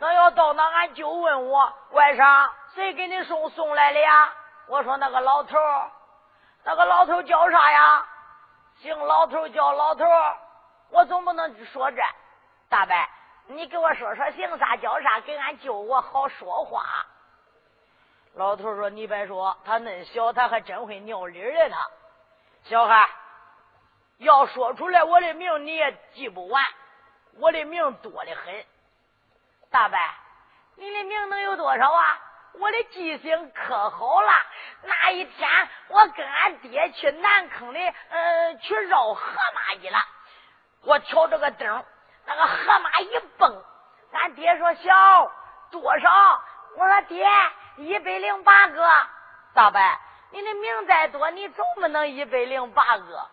[0.00, 4.32] 那要到那，俺舅问我外甥谁给你送送来的呀？
[4.70, 5.58] 我说那个老头
[6.62, 8.06] 那个老头叫啥呀？
[8.78, 10.04] 姓老头叫老头
[10.90, 12.00] 我总不能说这。
[12.68, 12.94] 大伯，
[13.48, 16.84] 你给我说说姓啥叫啥，给俺舅我好说话。
[18.34, 21.68] 老头说：“你别说，他嫩小，他还真会尿理的。
[21.68, 21.90] 他
[22.62, 23.10] 小孩
[24.18, 26.64] 要说出来我的名你也记不完，
[27.40, 28.64] 我的名多的很。
[29.68, 29.98] 大伯，
[30.76, 32.20] 你的名能有多少啊？”
[32.58, 34.32] 我的记性可好了。
[34.82, 39.22] 那一天，我跟俺爹去南坑里，呃，去绕河
[39.54, 39.98] 马去了。
[40.82, 41.84] 我挑着个灯，
[42.26, 43.64] 那个河马一蹦，
[44.12, 45.32] 俺爹说：“小
[45.70, 46.10] 多少？”
[46.76, 47.26] 我说：“爹，
[47.76, 48.88] 一百零八个。”
[49.54, 49.80] 大伯，
[50.30, 53.28] 你的名再多，你总不能一百零八个。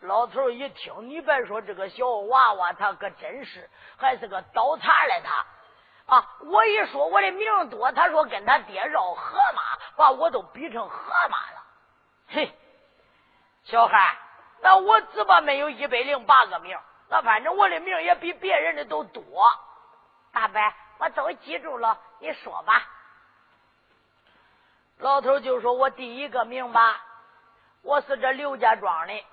[0.00, 5.46] 老头一听，你别说这个小娃娃，他可真是还是个倒茬嘞，他。
[6.10, 6.26] 啊！
[6.40, 9.62] 我一说我的名多，他说跟他爹绕河马，
[9.96, 11.64] 把我都比成河马了。
[12.26, 12.52] 嘿，
[13.62, 14.18] 小孩，
[14.60, 16.76] 那我怎么没有一百零八个名，
[17.08, 19.22] 那反正我的名也比别人的都多。
[20.32, 20.60] 大伯，
[20.98, 22.84] 我都记住了，你说吧。
[24.98, 27.00] 老头就说：“我第一个名吧，
[27.82, 29.24] 我是这刘家庄的，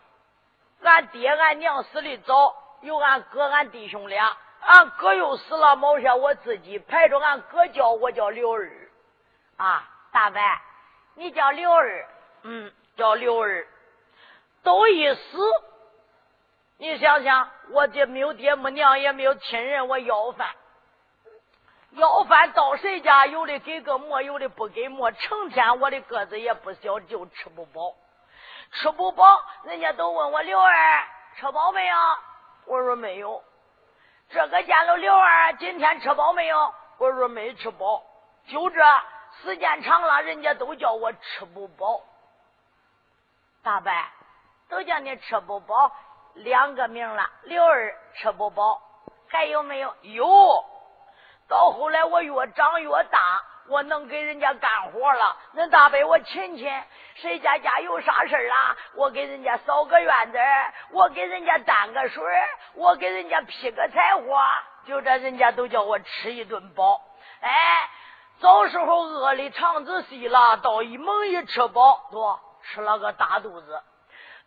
[0.84, 4.38] 俺爹俺娘死的早，有俺哥俺弟兄俩。”
[4.68, 8.70] 俺哥又死了，毛下我自己排着俺哥叫，我叫刘二
[9.56, 10.42] 啊，大伯，
[11.16, 12.06] 你叫刘二，
[12.44, 13.66] 嗯，叫刘二，
[14.64, 15.38] 都一死，
[16.80, 20.50] 你想想，我这没有爹没娘，也没有亲人，我要饭，
[21.92, 27.96] 要饭到谁家有的给个馍，有的不给馍，成天我的个子也不小，就吃不饱，
[28.74, 31.08] 吃不饱，人家都问我刘二
[31.38, 31.96] 吃饱没有，
[32.66, 33.42] 我说没有。
[34.30, 36.74] 这个见了刘二，今天吃饱没有？
[36.98, 38.04] 我说没吃饱。
[38.48, 38.82] 就这
[39.42, 42.02] 时间长了，人家都叫我吃不饱。
[43.64, 43.92] 大伯，
[44.70, 45.92] 都叫你吃不饱，
[46.36, 47.30] 两个名了。
[47.44, 48.82] 刘二吃不饱，
[49.30, 49.96] 还有没有？
[50.02, 50.66] 有。
[51.48, 53.44] 到后来我越长越大。
[53.70, 56.72] 我能给人家干活了，恁大伯我亲戚，
[57.16, 58.78] 谁家家有啥事啊？
[58.96, 60.38] 我给人家扫个院子，
[60.92, 62.24] 我给人家担个水，
[62.76, 64.40] 我给人家劈个柴火，
[64.86, 67.02] 就这人家都叫我吃一顿饱。
[67.42, 67.90] 哎，
[68.40, 73.84] 早时候饿的肠子细了，到一猛一吃饱，多吃了个大肚子。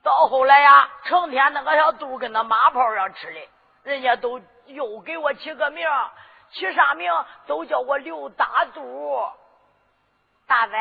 [0.03, 3.49] 到后来呀，成天那个小肚跟那马泡样吃的，
[3.83, 5.87] 人家都又给我起个名。
[6.53, 7.13] 起啥名
[7.47, 9.29] 都叫我刘大肚，
[10.47, 10.77] 大伯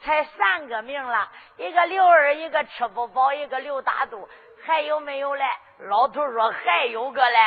[0.00, 4.28] 才三个名了，一个刘二，一个吃不饱，一个刘大肚，
[4.64, 5.44] 还有没有嘞？
[5.78, 7.38] 老头说还有个嘞，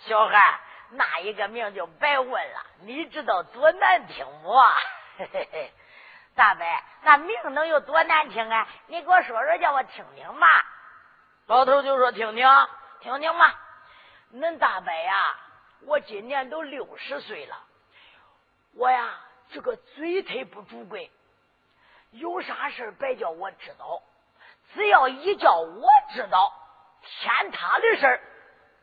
[0.00, 4.52] 小孩那一个名就白问了，你知道多难听不？
[5.18, 5.72] 嘿嘿嘿，
[6.34, 6.64] 大伯，
[7.02, 8.68] 那名能有多难听啊？
[8.86, 10.46] 你给我说说，叫我听听吧。
[11.46, 12.46] 老头就说：“听听，
[13.00, 13.54] 听听吧。
[14.34, 15.36] 恁大伯呀，
[15.86, 17.56] 我今年都六十岁了，
[18.74, 19.14] 我呀
[19.50, 21.10] 这个嘴忒不主贵，
[22.10, 24.02] 有啥事别叫我知道，
[24.74, 26.52] 只要一叫我知道，
[27.02, 28.20] 天塌的事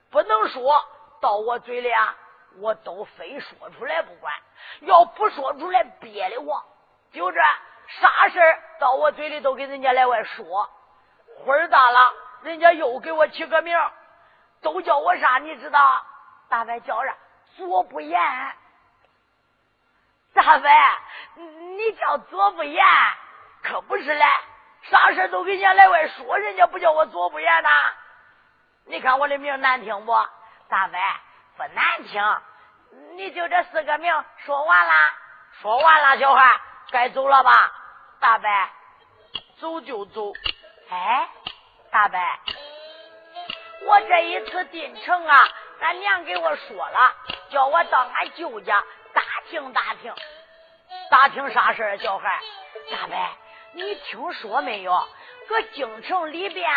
[0.10, 0.84] 不能说
[1.22, 2.16] 到我嘴里啊，
[2.60, 4.34] 我都非说出来不管。
[4.82, 6.64] 要不说出来憋的慌，
[7.12, 7.40] 就这
[8.00, 8.40] 啥事
[8.80, 10.70] 到我嘴里都给人家来外说，
[11.46, 12.14] 会儿大了。”
[12.46, 13.76] 人家又给我起个名，
[14.62, 15.40] 都叫我啥？
[15.40, 16.06] 你知道？
[16.50, 17.16] 大伯叫啥？
[17.58, 18.20] 左不言。
[20.34, 20.70] 大伯，
[21.78, 22.86] 你叫左不言？
[23.64, 24.26] 可不是嘞，
[24.84, 27.70] 啥事都给人家来外说，人家不叫我左不言呐。
[28.86, 30.14] 你看我的名难听不？
[30.70, 31.00] 大伯
[31.58, 32.22] 不难听，
[33.16, 34.14] 你就这四个名
[34.46, 34.94] 说完了？
[35.62, 36.60] 说完了，小孩
[36.92, 37.72] 该走了吧？
[38.20, 38.50] 大伯，
[39.60, 40.34] 走就走。
[40.90, 41.30] 哎。
[41.92, 42.20] 大伯，
[43.86, 45.38] 我这一次进城啊，
[45.86, 47.16] 俺娘给我说了，
[47.52, 48.84] 叫我到俺舅家
[49.14, 50.12] 打听打听，
[51.12, 51.98] 打听啥事儿？
[52.00, 52.42] 小孩，
[52.92, 53.16] 大伯，
[53.74, 55.08] 你听说没有？
[55.48, 56.68] 搁京城里边，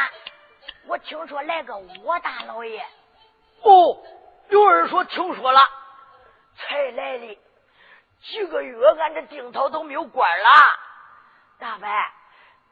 [0.89, 2.85] 我听说来个我大老爷。
[3.63, 3.97] 哦，
[4.51, 5.61] 有人说听说了，
[6.59, 7.39] 才来的
[8.25, 10.49] 几个月，俺这定头都没有官了。
[11.59, 11.89] 大伯，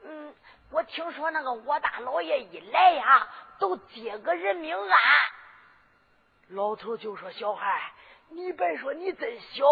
[0.05, 0.35] 嗯。
[0.69, 3.27] 我听说那个我大老爷一来呀，
[3.57, 4.99] 都接个人命案。
[6.49, 7.91] 老头就说：“小孩，
[8.29, 9.65] 你别说，你真小，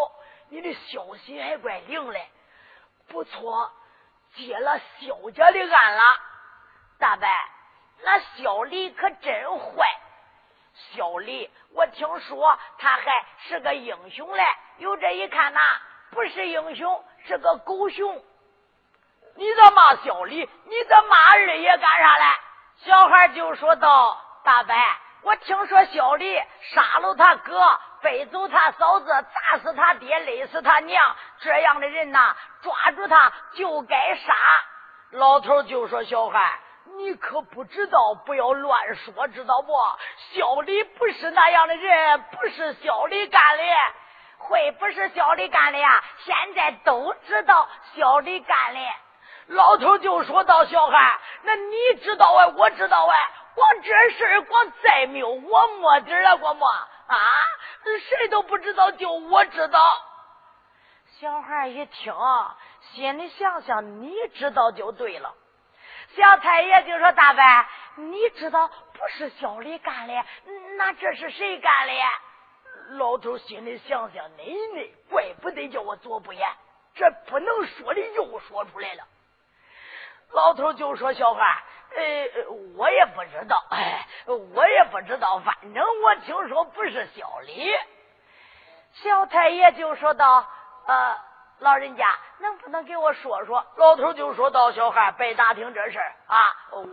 [0.49, 2.27] 你的消息还怪灵嘞。
[3.07, 3.71] 不错，
[4.35, 6.03] 接了萧家的案了。
[6.99, 7.27] 大伯，
[8.03, 9.87] 那小李可真坏。
[10.73, 14.43] 小李，我听说他还是个英雄嘞。
[14.77, 15.59] 有这一看呐，
[16.11, 18.21] 不是英雄，是个狗熊。”
[19.37, 20.49] 你咋骂小李？
[20.65, 22.25] 你咋骂二爷干啥嘞？
[22.77, 24.75] 小孩就说道：“大伯，
[25.25, 26.39] 我听说小李
[26.71, 31.03] 杀了他哥，背走他嫂子，砸死他爹，勒死他娘，
[31.39, 34.35] 这样的人呐，抓住他就该杀。”
[35.09, 36.59] 老头就说：“小孩，
[36.97, 39.73] 你可不知道，不要乱说，知道不？
[40.35, 43.63] 小李不是那样的人，不是小李干的，
[44.37, 46.03] 会不是小李干的呀？
[46.19, 48.79] 现在都知道小李干的。”
[49.49, 53.17] 老头就说到：“小孩，那你知道哎，我知道哎，
[53.55, 57.17] 光这事儿光再没有我摸底了，过么啊？
[58.09, 59.79] 谁都不知道，就我知道。”
[61.19, 62.13] 小孩一听，
[62.91, 65.33] 心里想想：“你知道就对了。”
[66.15, 67.43] 小太爷就说：“大伯，
[67.95, 70.25] 你知道不是小李干的，
[70.77, 71.93] 那这是谁干的？”
[72.97, 74.43] 老头心里想想：“奶
[74.75, 76.47] 奶，怪不得叫我左不言，
[76.95, 79.03] 这不能说的又说出来了。”
[80.31, 81.63] 老头就说：“小孩，
[81.95, 87.71] 呃，我也不知道，哎，我也不知道，反正我听说不是小李。”
[89.03, 90.47] 小太爷就说道
[90.87, 91.17] ：“呃，
[91.59, 92.07] 老人家
[92.39, 96.37] 能不能给我说说？”老头就说道：“小孩，别打听这事儿啊，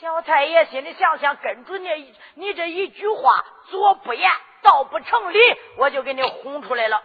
[0.00, 4.30] 小太爷心里想想，跟住你，你这一句话，左不言，
[4.62, 5.38] 道不成理，
[5.76, 7.02] 我就给你轰出来了。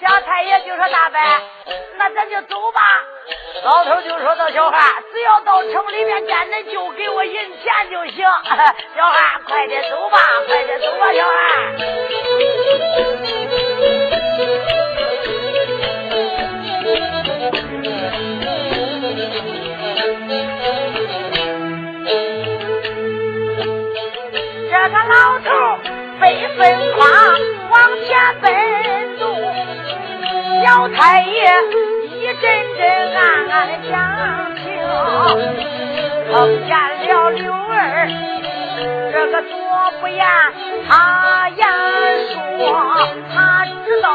[0.00, 1.20] 小太爷就说：“大伯，
[1.96, 2.80] 那咱就走吧。”
[3.64, 8.16] 老头就说到：“小孩，只要到城里面见恁就给我银钱就行。
[8.96, 10.18] 小孩，快点走吧，
[10.48, 11.32] 快点走吧，小孩。”
[24.68, 25.48] 这个老头
[26.20, 26.22] 飞
[26.58, 26.60] 奔
[26.96, 27.00] 夸
[31.02, 31.34] 小太爷。
[32.14, 32.42] 一阵
[32.78, 32.80] 阵
[33.16, 33.92] 暗暗的想
[34.54, 34.62] 情，
[36.30, 36.32] 碰
[36.64, 38.06] 见了柳儿，
[39.10, 39.50] 这个左
[40.00, 40.24] 不言，
[40.88, 41.60] 他言
[42.28, 42.38] 说
[43.34, 43.34] 他
[43.84, 44.06] 知道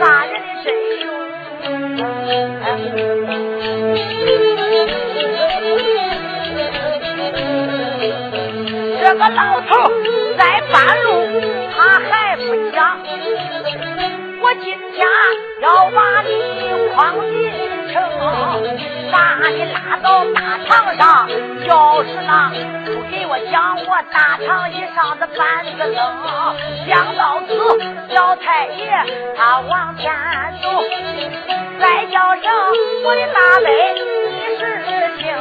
[0.00, 0.66] 杀人的真
[0.98, 1.02] 凶。
[9.00, 9.70] 这个老头
[10.36, 10.74] 在半
[11.04, 11.08] 路，
[11.72, 12.76] 他还不讲。
[15.66, 16.30] 要把你
[16.94, 17.50] 诓进
[17.92, 18.00] 城，
[19.10, 21.28] 把你拉到大堂上，
[21.66, 22.52] 要是呢
[22.84, 25.98] 不给我讲，我大堂一上的板子扔。
[26.86, 27.50] 想到此，
[28.14, 28.78] 小太爷
[29.36, 30.14] 他往前
[30.62, 30.68] 走，
[31.80, 32.44] 再叫声
[33.04, 34.62] 我的大伯，你是
[35.18, 35.34] 听，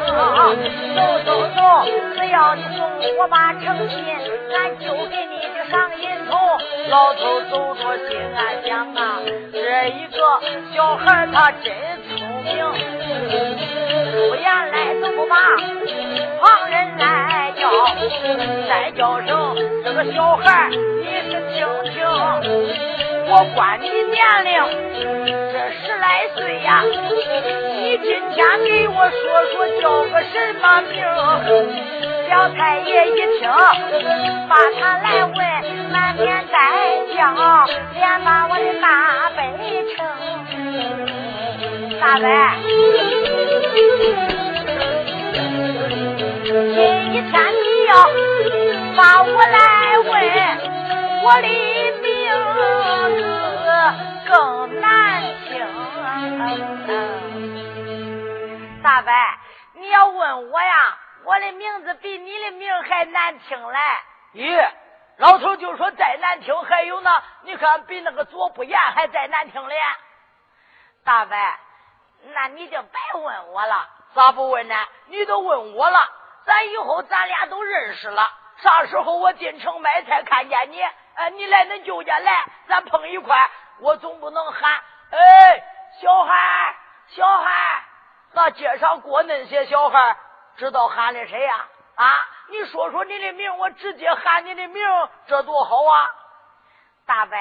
[0.96, 1.60] 走走走，
[2.16, 2.82] 只要你送
[3.20, 4.04] 我把诚信，
[4.56, 6.36] 俺就给你的上瘾头，
[6.90, 9.20] 老头走着心暗想啊，
[9.52, 10.18] 这一个
[10.74, 11.74] 小孩他真
[12.18, 12.54] 聪明，
[14.12, 15.36] 出言来都不把
[16.42, 17.70] 旁人来叫，
[18.68, 21.94] 再叫声这个小孩你是听听，
[23.38, 24.16] 我管你年
[24.46, 24.54] 龄
[25.52, 29.20] 这十来岁呀，你今天给我说
[29.52, 30.96] 说叫个什么名？
[32.30, 33.52] 小太爷一听，
[34.48, 35.36] 把他来问，
[35.92, 36.58] 满面带
[37.14, 37.20] 笑，
[37.94, 39.38] 连把我的大悲
[39.92, 40.08] 称。
[42.00, 42.26] 大伯，
[46.74, 46.74] 今
[47.12, 47.92] 天你要
[48.96, 49.60] 把我来
[50.06, 50.14] 问，
[51.22, 51.48] 我的
[54.36, 55.66] 更难听。
[58.84, 59.14] 大伯，
[59.76, 60.76] 你要问我呀？
[61.24, 63.80] 我的名字比你的名还难听嘞！
[64.34, 64.70] 咦，
[65.20, 69.76] 老头就说再难听还有呢，你看比那个左不言还再难听嘞。
[71.06, 71.38] 大伯，
[72.34, 73.88] 那你就别问我了。
[74.14, 74.76] 咋不问呢？
[75.08, 75.98] 你都问我了，
[76.46, 78.30] 咱以后咱俩都认识了。
[78.58, 80.82] 啥时候我进城买菜看见你，
[81.14, 83.50] 哎，你来恁舅家来，咱碰一块，
[83.80, 85.64] 我总不能喊哎，
[86.02, 86.76] 小孩，
[87.08, 87.84] 小孩，
[88.34, 90.18] 那街上过那些小孩。
[90.58, 91.68] 知道喊的谁呀？
[91.96, 92.14] 啊，
[92.50, 94.84] 你说说你的名，我直接喊你的名，
[95.28, 96.10] 这多好啊！
[97.06, 97.38] 大伯，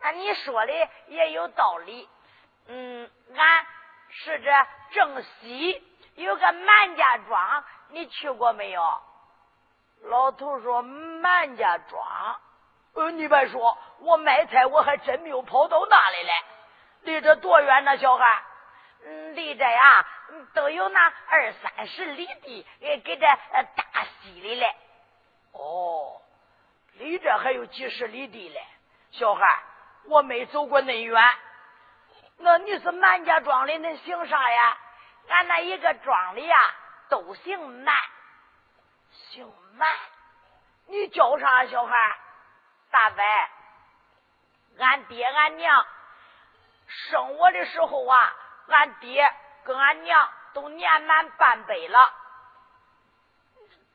[0.00, 0.72] 那你说的
[1.06, 2.08] 也有道理。
[2.68, 3.66] 嗯，俺
[4.10, 4.50] 是这
[4.92, 5.82] 正西
[6.14, 8.82] 有个满家庄，你去过没有？
[10.02, 12.40] 老头说满家庄，
[12.96, 16.42] 呃，你别说，我卖菜我还真没有跑到那里来。
[17.02, 18.42] 离这多远呢，小孩？
[19.04, 20.06] 嗯，离这呀。
[20.54, 24.74] 都有那二三十里地，呃给这大溪里嘞。
[25.52, 26.20] 哦，
[26.94, 28.60] 离这还有几十里地嘞。
[29.12, 29.62] 小孩，
[30.06, 31.22] 我没走过那远。
[32.38, 34.78] 那你是满家庄的，恁姓啥呀？
[35.28, 36.56] 俺那一个庄里呀，
[37.08, 37.94] 都姓满。
[39.10, 39.88] 姓满？
[40.86, 41.94] 你叫啥，小孩？
[42.96, 43.22] 大伯，
[44.78, 45.86] 俺爹俺娘
[46.86, 48.32] 生我的时候啊，
[48.68, 49.30] 俺爹。
[49.64, 51.98] 跟俺娘都年满半百了，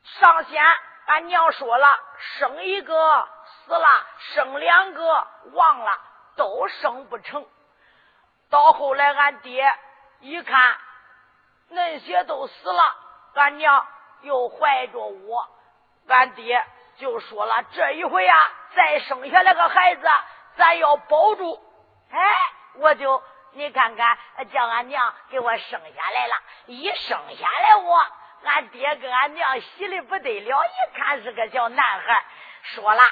[0.04, 0.62] 上仙
[1.06, 1.88] 俺娘说了，
[2.18, 3.88] 生一个死了，
[4.34, 5.98] 生两个忘了，
[6.36, 7.44] 都生不成。
[8.50, 9.74] 到后来俺爹
[10.20, 10.78] 一看
[11.70, 12.96] 那些都死了，
[13.34, 13.86] 俺娘
[14.20, 15.48] 又怀着我，
[16.06, 16.62] 俺爹
[16.98, 20.06] 就说了，这一回呀，再生下来个孩子，
[20.56, 21.60] 咱要保住。
[22.10, 22.20] 哎，
[22.78, 23.22] 我就。
[23.54, 24.18] 你看看，
[24.50, 26.34] 叫俺娘给我生下来了，
[26.68, 27.98] 一生下来我，
[28.44, 32.24] 俺爹跟俺娘喜的不得了，一看是个小男孩，
[32.62, 33.02] 说了，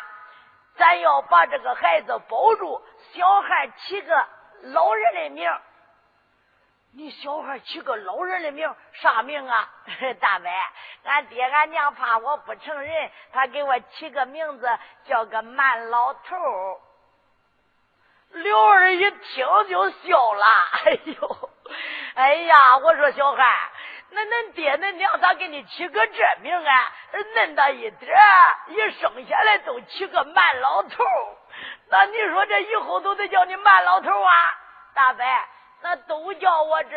[0.76, 2.82] 咱要把这个孩子保住，
[3.12, 4.26] 小孩起个
[4.62, 5.46] 老人的名。
[6.92, 9.70] 你小孩起个老人的名，啥名啊？
[10.20, 10.50] 大伯，
[11.04, 14.68] 俺爹俺娘怕我不成人，他给我起个名字，
[15.06, 16.80] 叫个慢老头。
[18.32, 20.46] 刘二一听就笑了，
[20.84, 21.50] 哎呦，
[22.14, 23.70] 哎呀，我说小孩，
[24.10, 26.92] 那恁爹恁娘咋给你起个这名啊？
[27.34, 28.18] 嫩大一点，
[28.68, 31.04] 一生下来都起个慢老头，
[31.88, 34.58] 那你说这以后都得叫你慢老头啊？
[34.94, 35.24] 大伯，
[35.82, 36.96] 那都叫我这，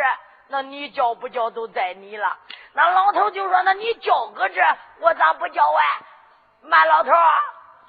[0.49, 2.38] 那你叫不叫都在你了。
[2.73, 4.61] 那老头就说：“那你叫个这，
[4.99, 5.84] 我咋不叫哎？”
[6.63, 7.11] 慢老头，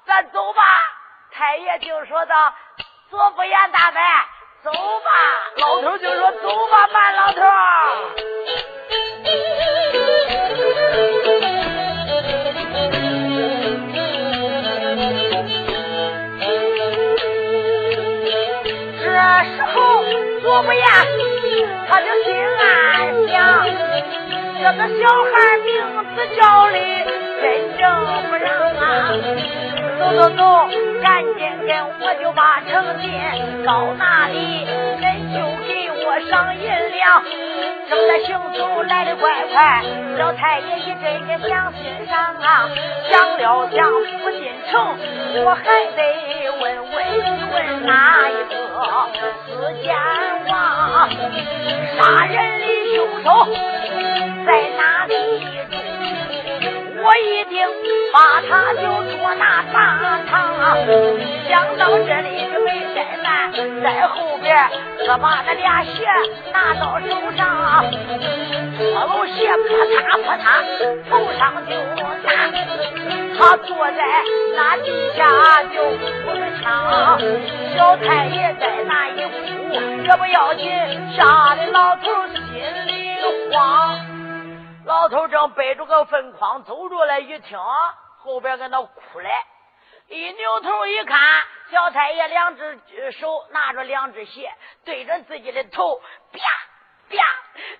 [0.05, 0.61] 咱走吧。
[1.31, 2.53] 太爷就说道。
[3.09, 4.01] 左不言大伯，
[4.63, 5.09] 走吧。
[5.57, 7.41] 老头就说：“走吧，慢老头。”
[20.55, 20.81] 我不言
[21.89, 23.35] 他就心暗想：
[24.57, 25.67] 这个小孩名
[26.15, 26.77] 字叫的
[27.41, 27.43] 真
[27.77, 27.83] 正
[28.29, 28.47] 不让
[28.77, 29.11] 啊。
[29.99, 30.69] 走走走，
[31.03, 31.37] 赶紧
[31.67, 33.11] 跟我就把成亲。
[33.65, 34.65] 到那里，
[35.01, 35.03] 恁
[35.35, 35.37] 就
[35.67, 37.21] 给我上银两。
[37.89, 39.83] 正在行走来的快快，
[40.17, 42.69] 老太爷一阵阵想心上啊，
[43.11, 43.91] 想了想
[44.23, 44.97] 不进城，
[45.43, 45.63] 我还
[45.97, 45.99] 得
[46.61, 48.55] 问问你问哪一个
[49.45, 49.49] 四
[49.81, 49.95] 间
[50.47, 51.09] 王，
[51.97, 52.63] 杀人的
[52.95, 53.27] 凶手
[54.45, 55.13] 在哪里？
[57.01, 57.53] 我一定
[58.13, 58.17] 把
[58.47, 59.75] 他就捉拿大
[60.29, 60.33] 堂。
[61.47, 64.55] 想到这里就没怠慢，在后边
[65.05, 65.89] 可把那俩鞋
[66.51, 67.85] 拿到手上，
[68.77, 70.45] 脱喽鞋，啪嚓啪嚓，
[71.09, 71.71] 头上就
[72.23, 72.27] 打。
[73.37, 74.23] 他坐在
[74.55, 77.19] 那地下就扶着枪，
[77.75, 80.71] 小太爷在那一哭，这不要紧，
[81.15, 83.17] 吓得老头心里
[83.51, 83.99] 慌。
[84.85, 87.59] 老头正背着个粪筐走着来，一听
[88.23, 89.29] 后边跟那哭嘞，
[90.07, 91.19] 一扭头一看，
[91.71, 92.79] 小太爷两只
[93.11, 94.49] 手拿着两只鞋，
[94.85, 95.99] 对着自己的头，
[96.31, 96.39] 啪
[97.09, 97.23] 啪，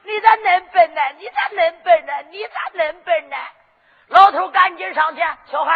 [0.04, 1.02] 你咋恁笨呢？
[1.18, 2.14] 你咋恁笨呢？
[2.32, 3.36] 你咋恁笨呢？
[4.08, 5.74] 老头赶紧上前，小孩，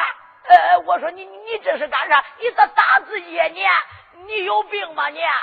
[0.48, 2.24] 呃，我说你你这是干啥？
[2.40, 3.46] 你咋打自己呀？
[3.48, 3.64] 你
[4.26, 5.10] 你有病吗？
[5.10, 5.34] 你啊，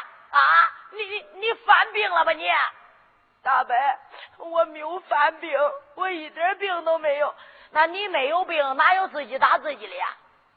[0.93, 2.33] 你你你犯病了吧？
[2.33, 2.49] 你
[3.43, 3.75] 大伯，
[4.39, 5.59] 我没有犯病，
[5.95, 7.35] 我一点病都没有。
[7.71, 10.07] 那你没有病，哪有自己打自己的呀？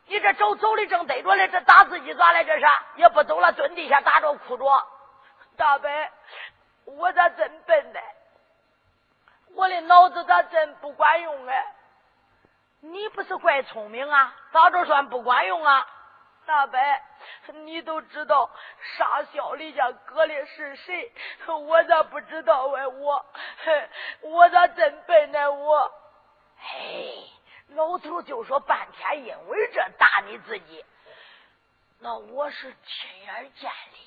[0.05, 2.43] 你这走走的正得着嘞，这打自己咋了？
[2.43, 2.65] 这是
[2.95, 4.87] 也不走了，蹲地下打着哭着。
[5.57, 5.89] 大伯，
[6.85, 7.99] 我咋真笨呢？
[9.55, 11.65] 我的脑子咋真不管用哎？
[12.81, 14.35] 你不是怪聪明啊？
[14.51, 15.87] 咋着算不管用啊？
[16.45, 16.79] 大伯，
[17.65, 18.49] 你都知道
[18.97, 21.11] 杀小李家哥的是谁？
[21.45, 22.87] 我咋不知道哎？
[22.87, 23.25] 我，
[24.21, 25.51] 我咋真笨呢？
[25.51, 25.91] 我，
[26.57, 27.29] 嘿，
[27.69, 30.83] 老头就说半天，因为这打你自己，
[31.99, 33.97] 那我是亲眼见的，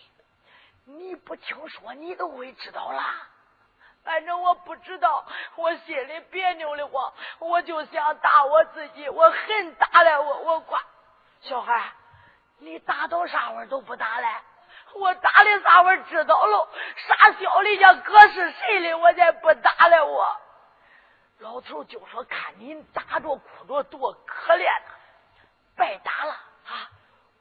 [0.86, 3.28] 你不听说，你都会知道啦。
[4.04, 5.24] 反正我不知道，
[5.54, 10.82] 我心里别扭的慌，我就想打我自己，我恨打了我，我管
[11.40, 11.92] 小孩，
[12.58, 14.42] 你打到啥玩意都不打了？
[14.94, 16.68] 我打的啥玩意知道了？
[17.08, 18.98] 傻小李家哥是谁的？
[18.98, 20.36] 我才不打了我。
[21.38, 24.92] 老头就说：“看你打着哭着多可怜呐，
[25.76, 26.90] 白打了啊！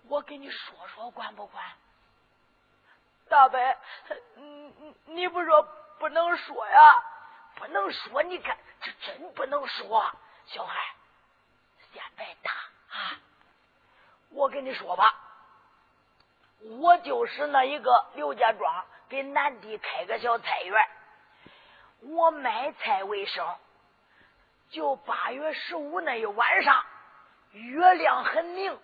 [0.08, 1.64] 我给你说说，管不管？”
[3.30, 3.60] 大伯，
[5.06, 5.68] 你不说？
[6.02, 7.04] 不能说呀，
[7.58, 8.24] 不能说！
[8.24, 10.04] 你看，这真不能说。
[10.48, 10.96] 小孩，
[11.94, 13.20] 先别打啊！
[14.32, 15.14] 我跟你说吧，
[16.80, 20.88] 我就是那一个刘家庄给南地开个小菜园，
[22.00, 23.56] 我卖菜为生。
[24.72, 26.84] 就八月十五那一晚上，
[27.52, 28.80] 月亮很明，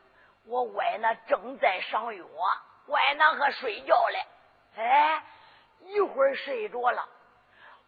[0.46, 2.24] 我歪那正在赏月，
[2.90, 4.26] 歪那还睡觉嘞。
[4.76, 5.24] 哎。
[5.88, 7.08] 一会儿睡着了，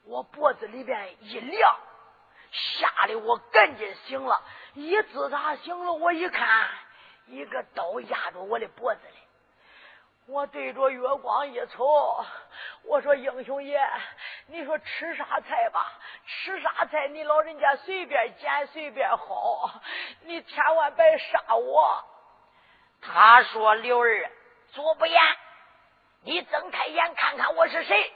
[0.05, 1.79] 我脖子里边一凉，
[2.51, 4.41] 吓得我赶紧醒了。
[4.73, 6.69] 一自打醒了，我一看，
[7.27, 9.17] 一个刀压着我的脖子里。
[10.27, 12.23] 我对着月光一瞅，
[12.83, 13.81] 我说：“英雄爷，
[14.45, 15.91] 你说吃啥菜吧？
[16.27, 17.07] 吃啥菜？
[17.07, 19.71] 你老人家随便捡，随便薅，
[20.21, 22.05] 你千万别杀我。”
[23.01, 24.31] 他说：“刘儿，
[24.71, 25.19] 左不言。”
[26.23, 28.11] 你睁开眼看看我是谁？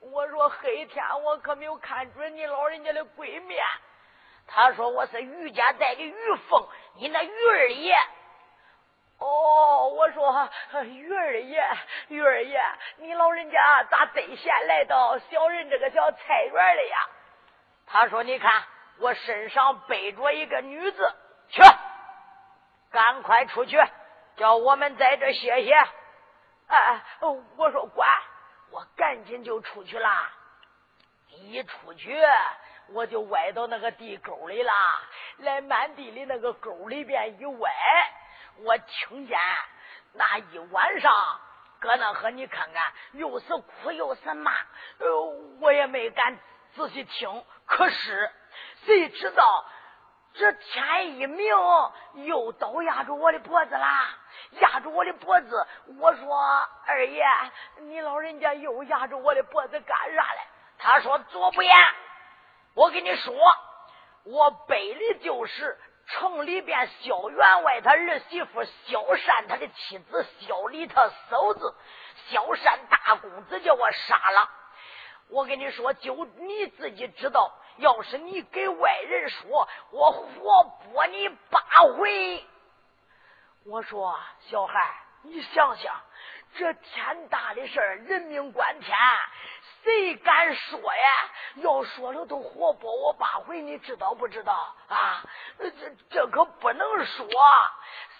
[0.00, 3.64] 我说黑天我可没有看准你老人家的鬼面。
[4.46, 6.14] 他说我是于家寨的于
[6.48, 7.96] 凤，你那于二爷。
[9.18, 10.48] 哦，我说
[10.84, 11.64] 于二爷，
[12.08, 12.60] 于二爷，
[12.98, 16.96] 你老人家咋得闲来到小人这个小菜园里呀？
[17.86, 18.62] 他说你看
[18.98, 21.14] 我身上背着一个女子，
[21.48, 21.62] 去，
[22.90, 23.82] 赶快出去，
[24.36, 25.74] 叫我们在这歇歇。
[26.66, 27.02] 哎哎，
[27.56, 28.08] 我说管，
[28.70, 30.08] 我赶紧就出去了。
[31.28, 32.16] 一出去，
[32.88, 34.72] 我就歪到那个地沟里了。
[35.38, 37.70] 来满地里那个沟里边一歪，
[38.58, 39.38] 我听见
[40.12, 41.12] 那一晚上
[41.80, 44.52] 搁那和你看看，又是哭又是骂，
[44.98, 45.06] 呃，
[45.60, 46.38] 我也没敢
[46.74, 47.44] 仔细听。
[47.66, 48.30] 可是
[48.84, 49.66] 谁知道？
[50.36, 51.46] 这天一明，
[52.14, 54.08] 又刀压住我的脖子啦，
[54.60, 55.66] 压住我的脖子。
[55.98, 56.36] 我说
[56.86, 57.24] 二爷，
[57.80, 60.40] 你老人家又压住我的脖子干啥嘞？
[60.78, 61.74] 他说左不言，
[62.74, 63.34] 我跟你说，
[64.24, 71.74] 我背的就是城里边萧员外他儿媳妇萧善他的妻子萧丽他嫂子
[72.28, 74.50] 萧善大公子叫我杀了。
[75.30, 77.52] 我跟你说，就你自己知道。
[77.78, 80.22] 要是你给外人说，我活
[80.84, 81.60] 剥你八
[81.98, 82.46] 回。
[83.66, 84.78] 我说小孩，
[85.22, 85.94] 你想想，
[86.54, 88.94] 这天大的事儿，人命关天，
[89.82, 91.08] 谁敢说呀？
[91.56, 94.52] 要说了都活剥我八回，你知道不知道
[94.88, 95.24] 啊？
[95.58, 95.70] 这
[96.10, 97.26] 这可不能说。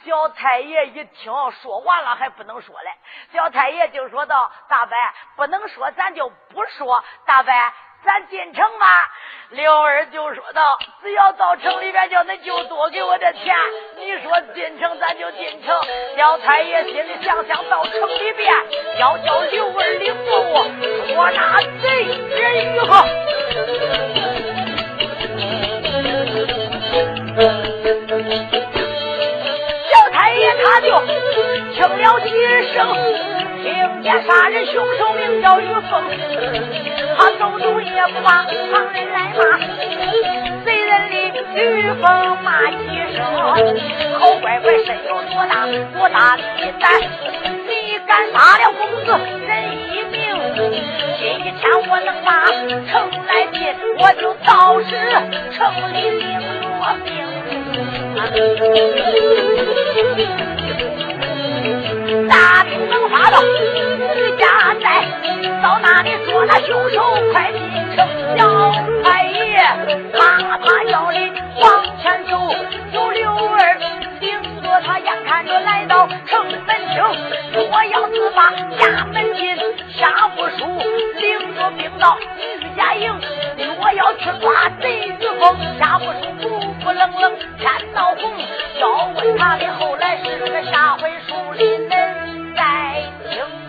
[0.02, 2.90] 小太爷一听说完了，还不能说嘞。
[3.30, 4.96] 小太爷就说道：“大伯，
[5.36, 7.04] 不能说，咱就不说。
[7.26, 7.52] 大伯。”
[8.04, 9.10] 咱进城吧，
[9.50, 13.54] 刘二就说道，只要到城里边，叫恁舅多给我点钱。
[13.96, 15.74] 你说进城咱就进城，
[16.16, 18.52] 小太爷心里想想，到城里边
[18.98, 20.64] 要叫刘二领路，
[21.14, 22.78] 捉拿贼人鱼。
[22.80, 23.06] 呵。
[29.90, 30.86] 小太爷他就
[31.72, 32.28] 听了几
[32.74, 32.86] 声，
[33.62, 36.04] 听见杀人凶手名叫于凤。
[37.16, 39.40] 他走路也不把旁人来骂，
[40.64, 41.14] 贼人里
[41.54, 42.04] 于凤
[42.42, 42.74] 骂几
[43.14, 43.18] 声，
[44.18, 46.40] 好乖乖身有多大多大的
[46.80, 49.08] 胆，你敢杀了公子
[49.46, 49.50] 人
[49.92, 50.16] 一命，
[51.18, 52.30] 今天我能把
[52.90, 52.92] 城
[53.26, 53.58] 来进，
[53.98, 54.90] 我就到时
[55.52, 55.56] 城
[55.92, 56.22] 里领
[56.60, 56.70] 弱
[57.04, 57.08] 兵。
[62.28, 63.42] 大兵能发到
[64.16, 65.06] 于家寨
[65.62, 67.02] 到那里捉那凶手，
[67.32, 67.60] 快进
[67.96, 68.06] 城！
[68.36, 69.62] 小太爷
[70.18, 71.18] 马爬腰的
[71.60, 72.54] 往前走，
[72.92, 73.78] 有六儿
[74.20, 74.28] 顶
[74.62, 77.02] 着他，眼看着来到城门厅。
[77.70, 79.56] 我要去把家门进，
[79.96, 80.66] 下不输
[81.20, 83.12] 领着兵到于家营。
[83.80, 88.32] 我要去抓贼子风，下不输孤孤冷冷天闹红。
[88.80, 91.88] 要问他的后来是个下回书里
[92.56, 93.63] 再听。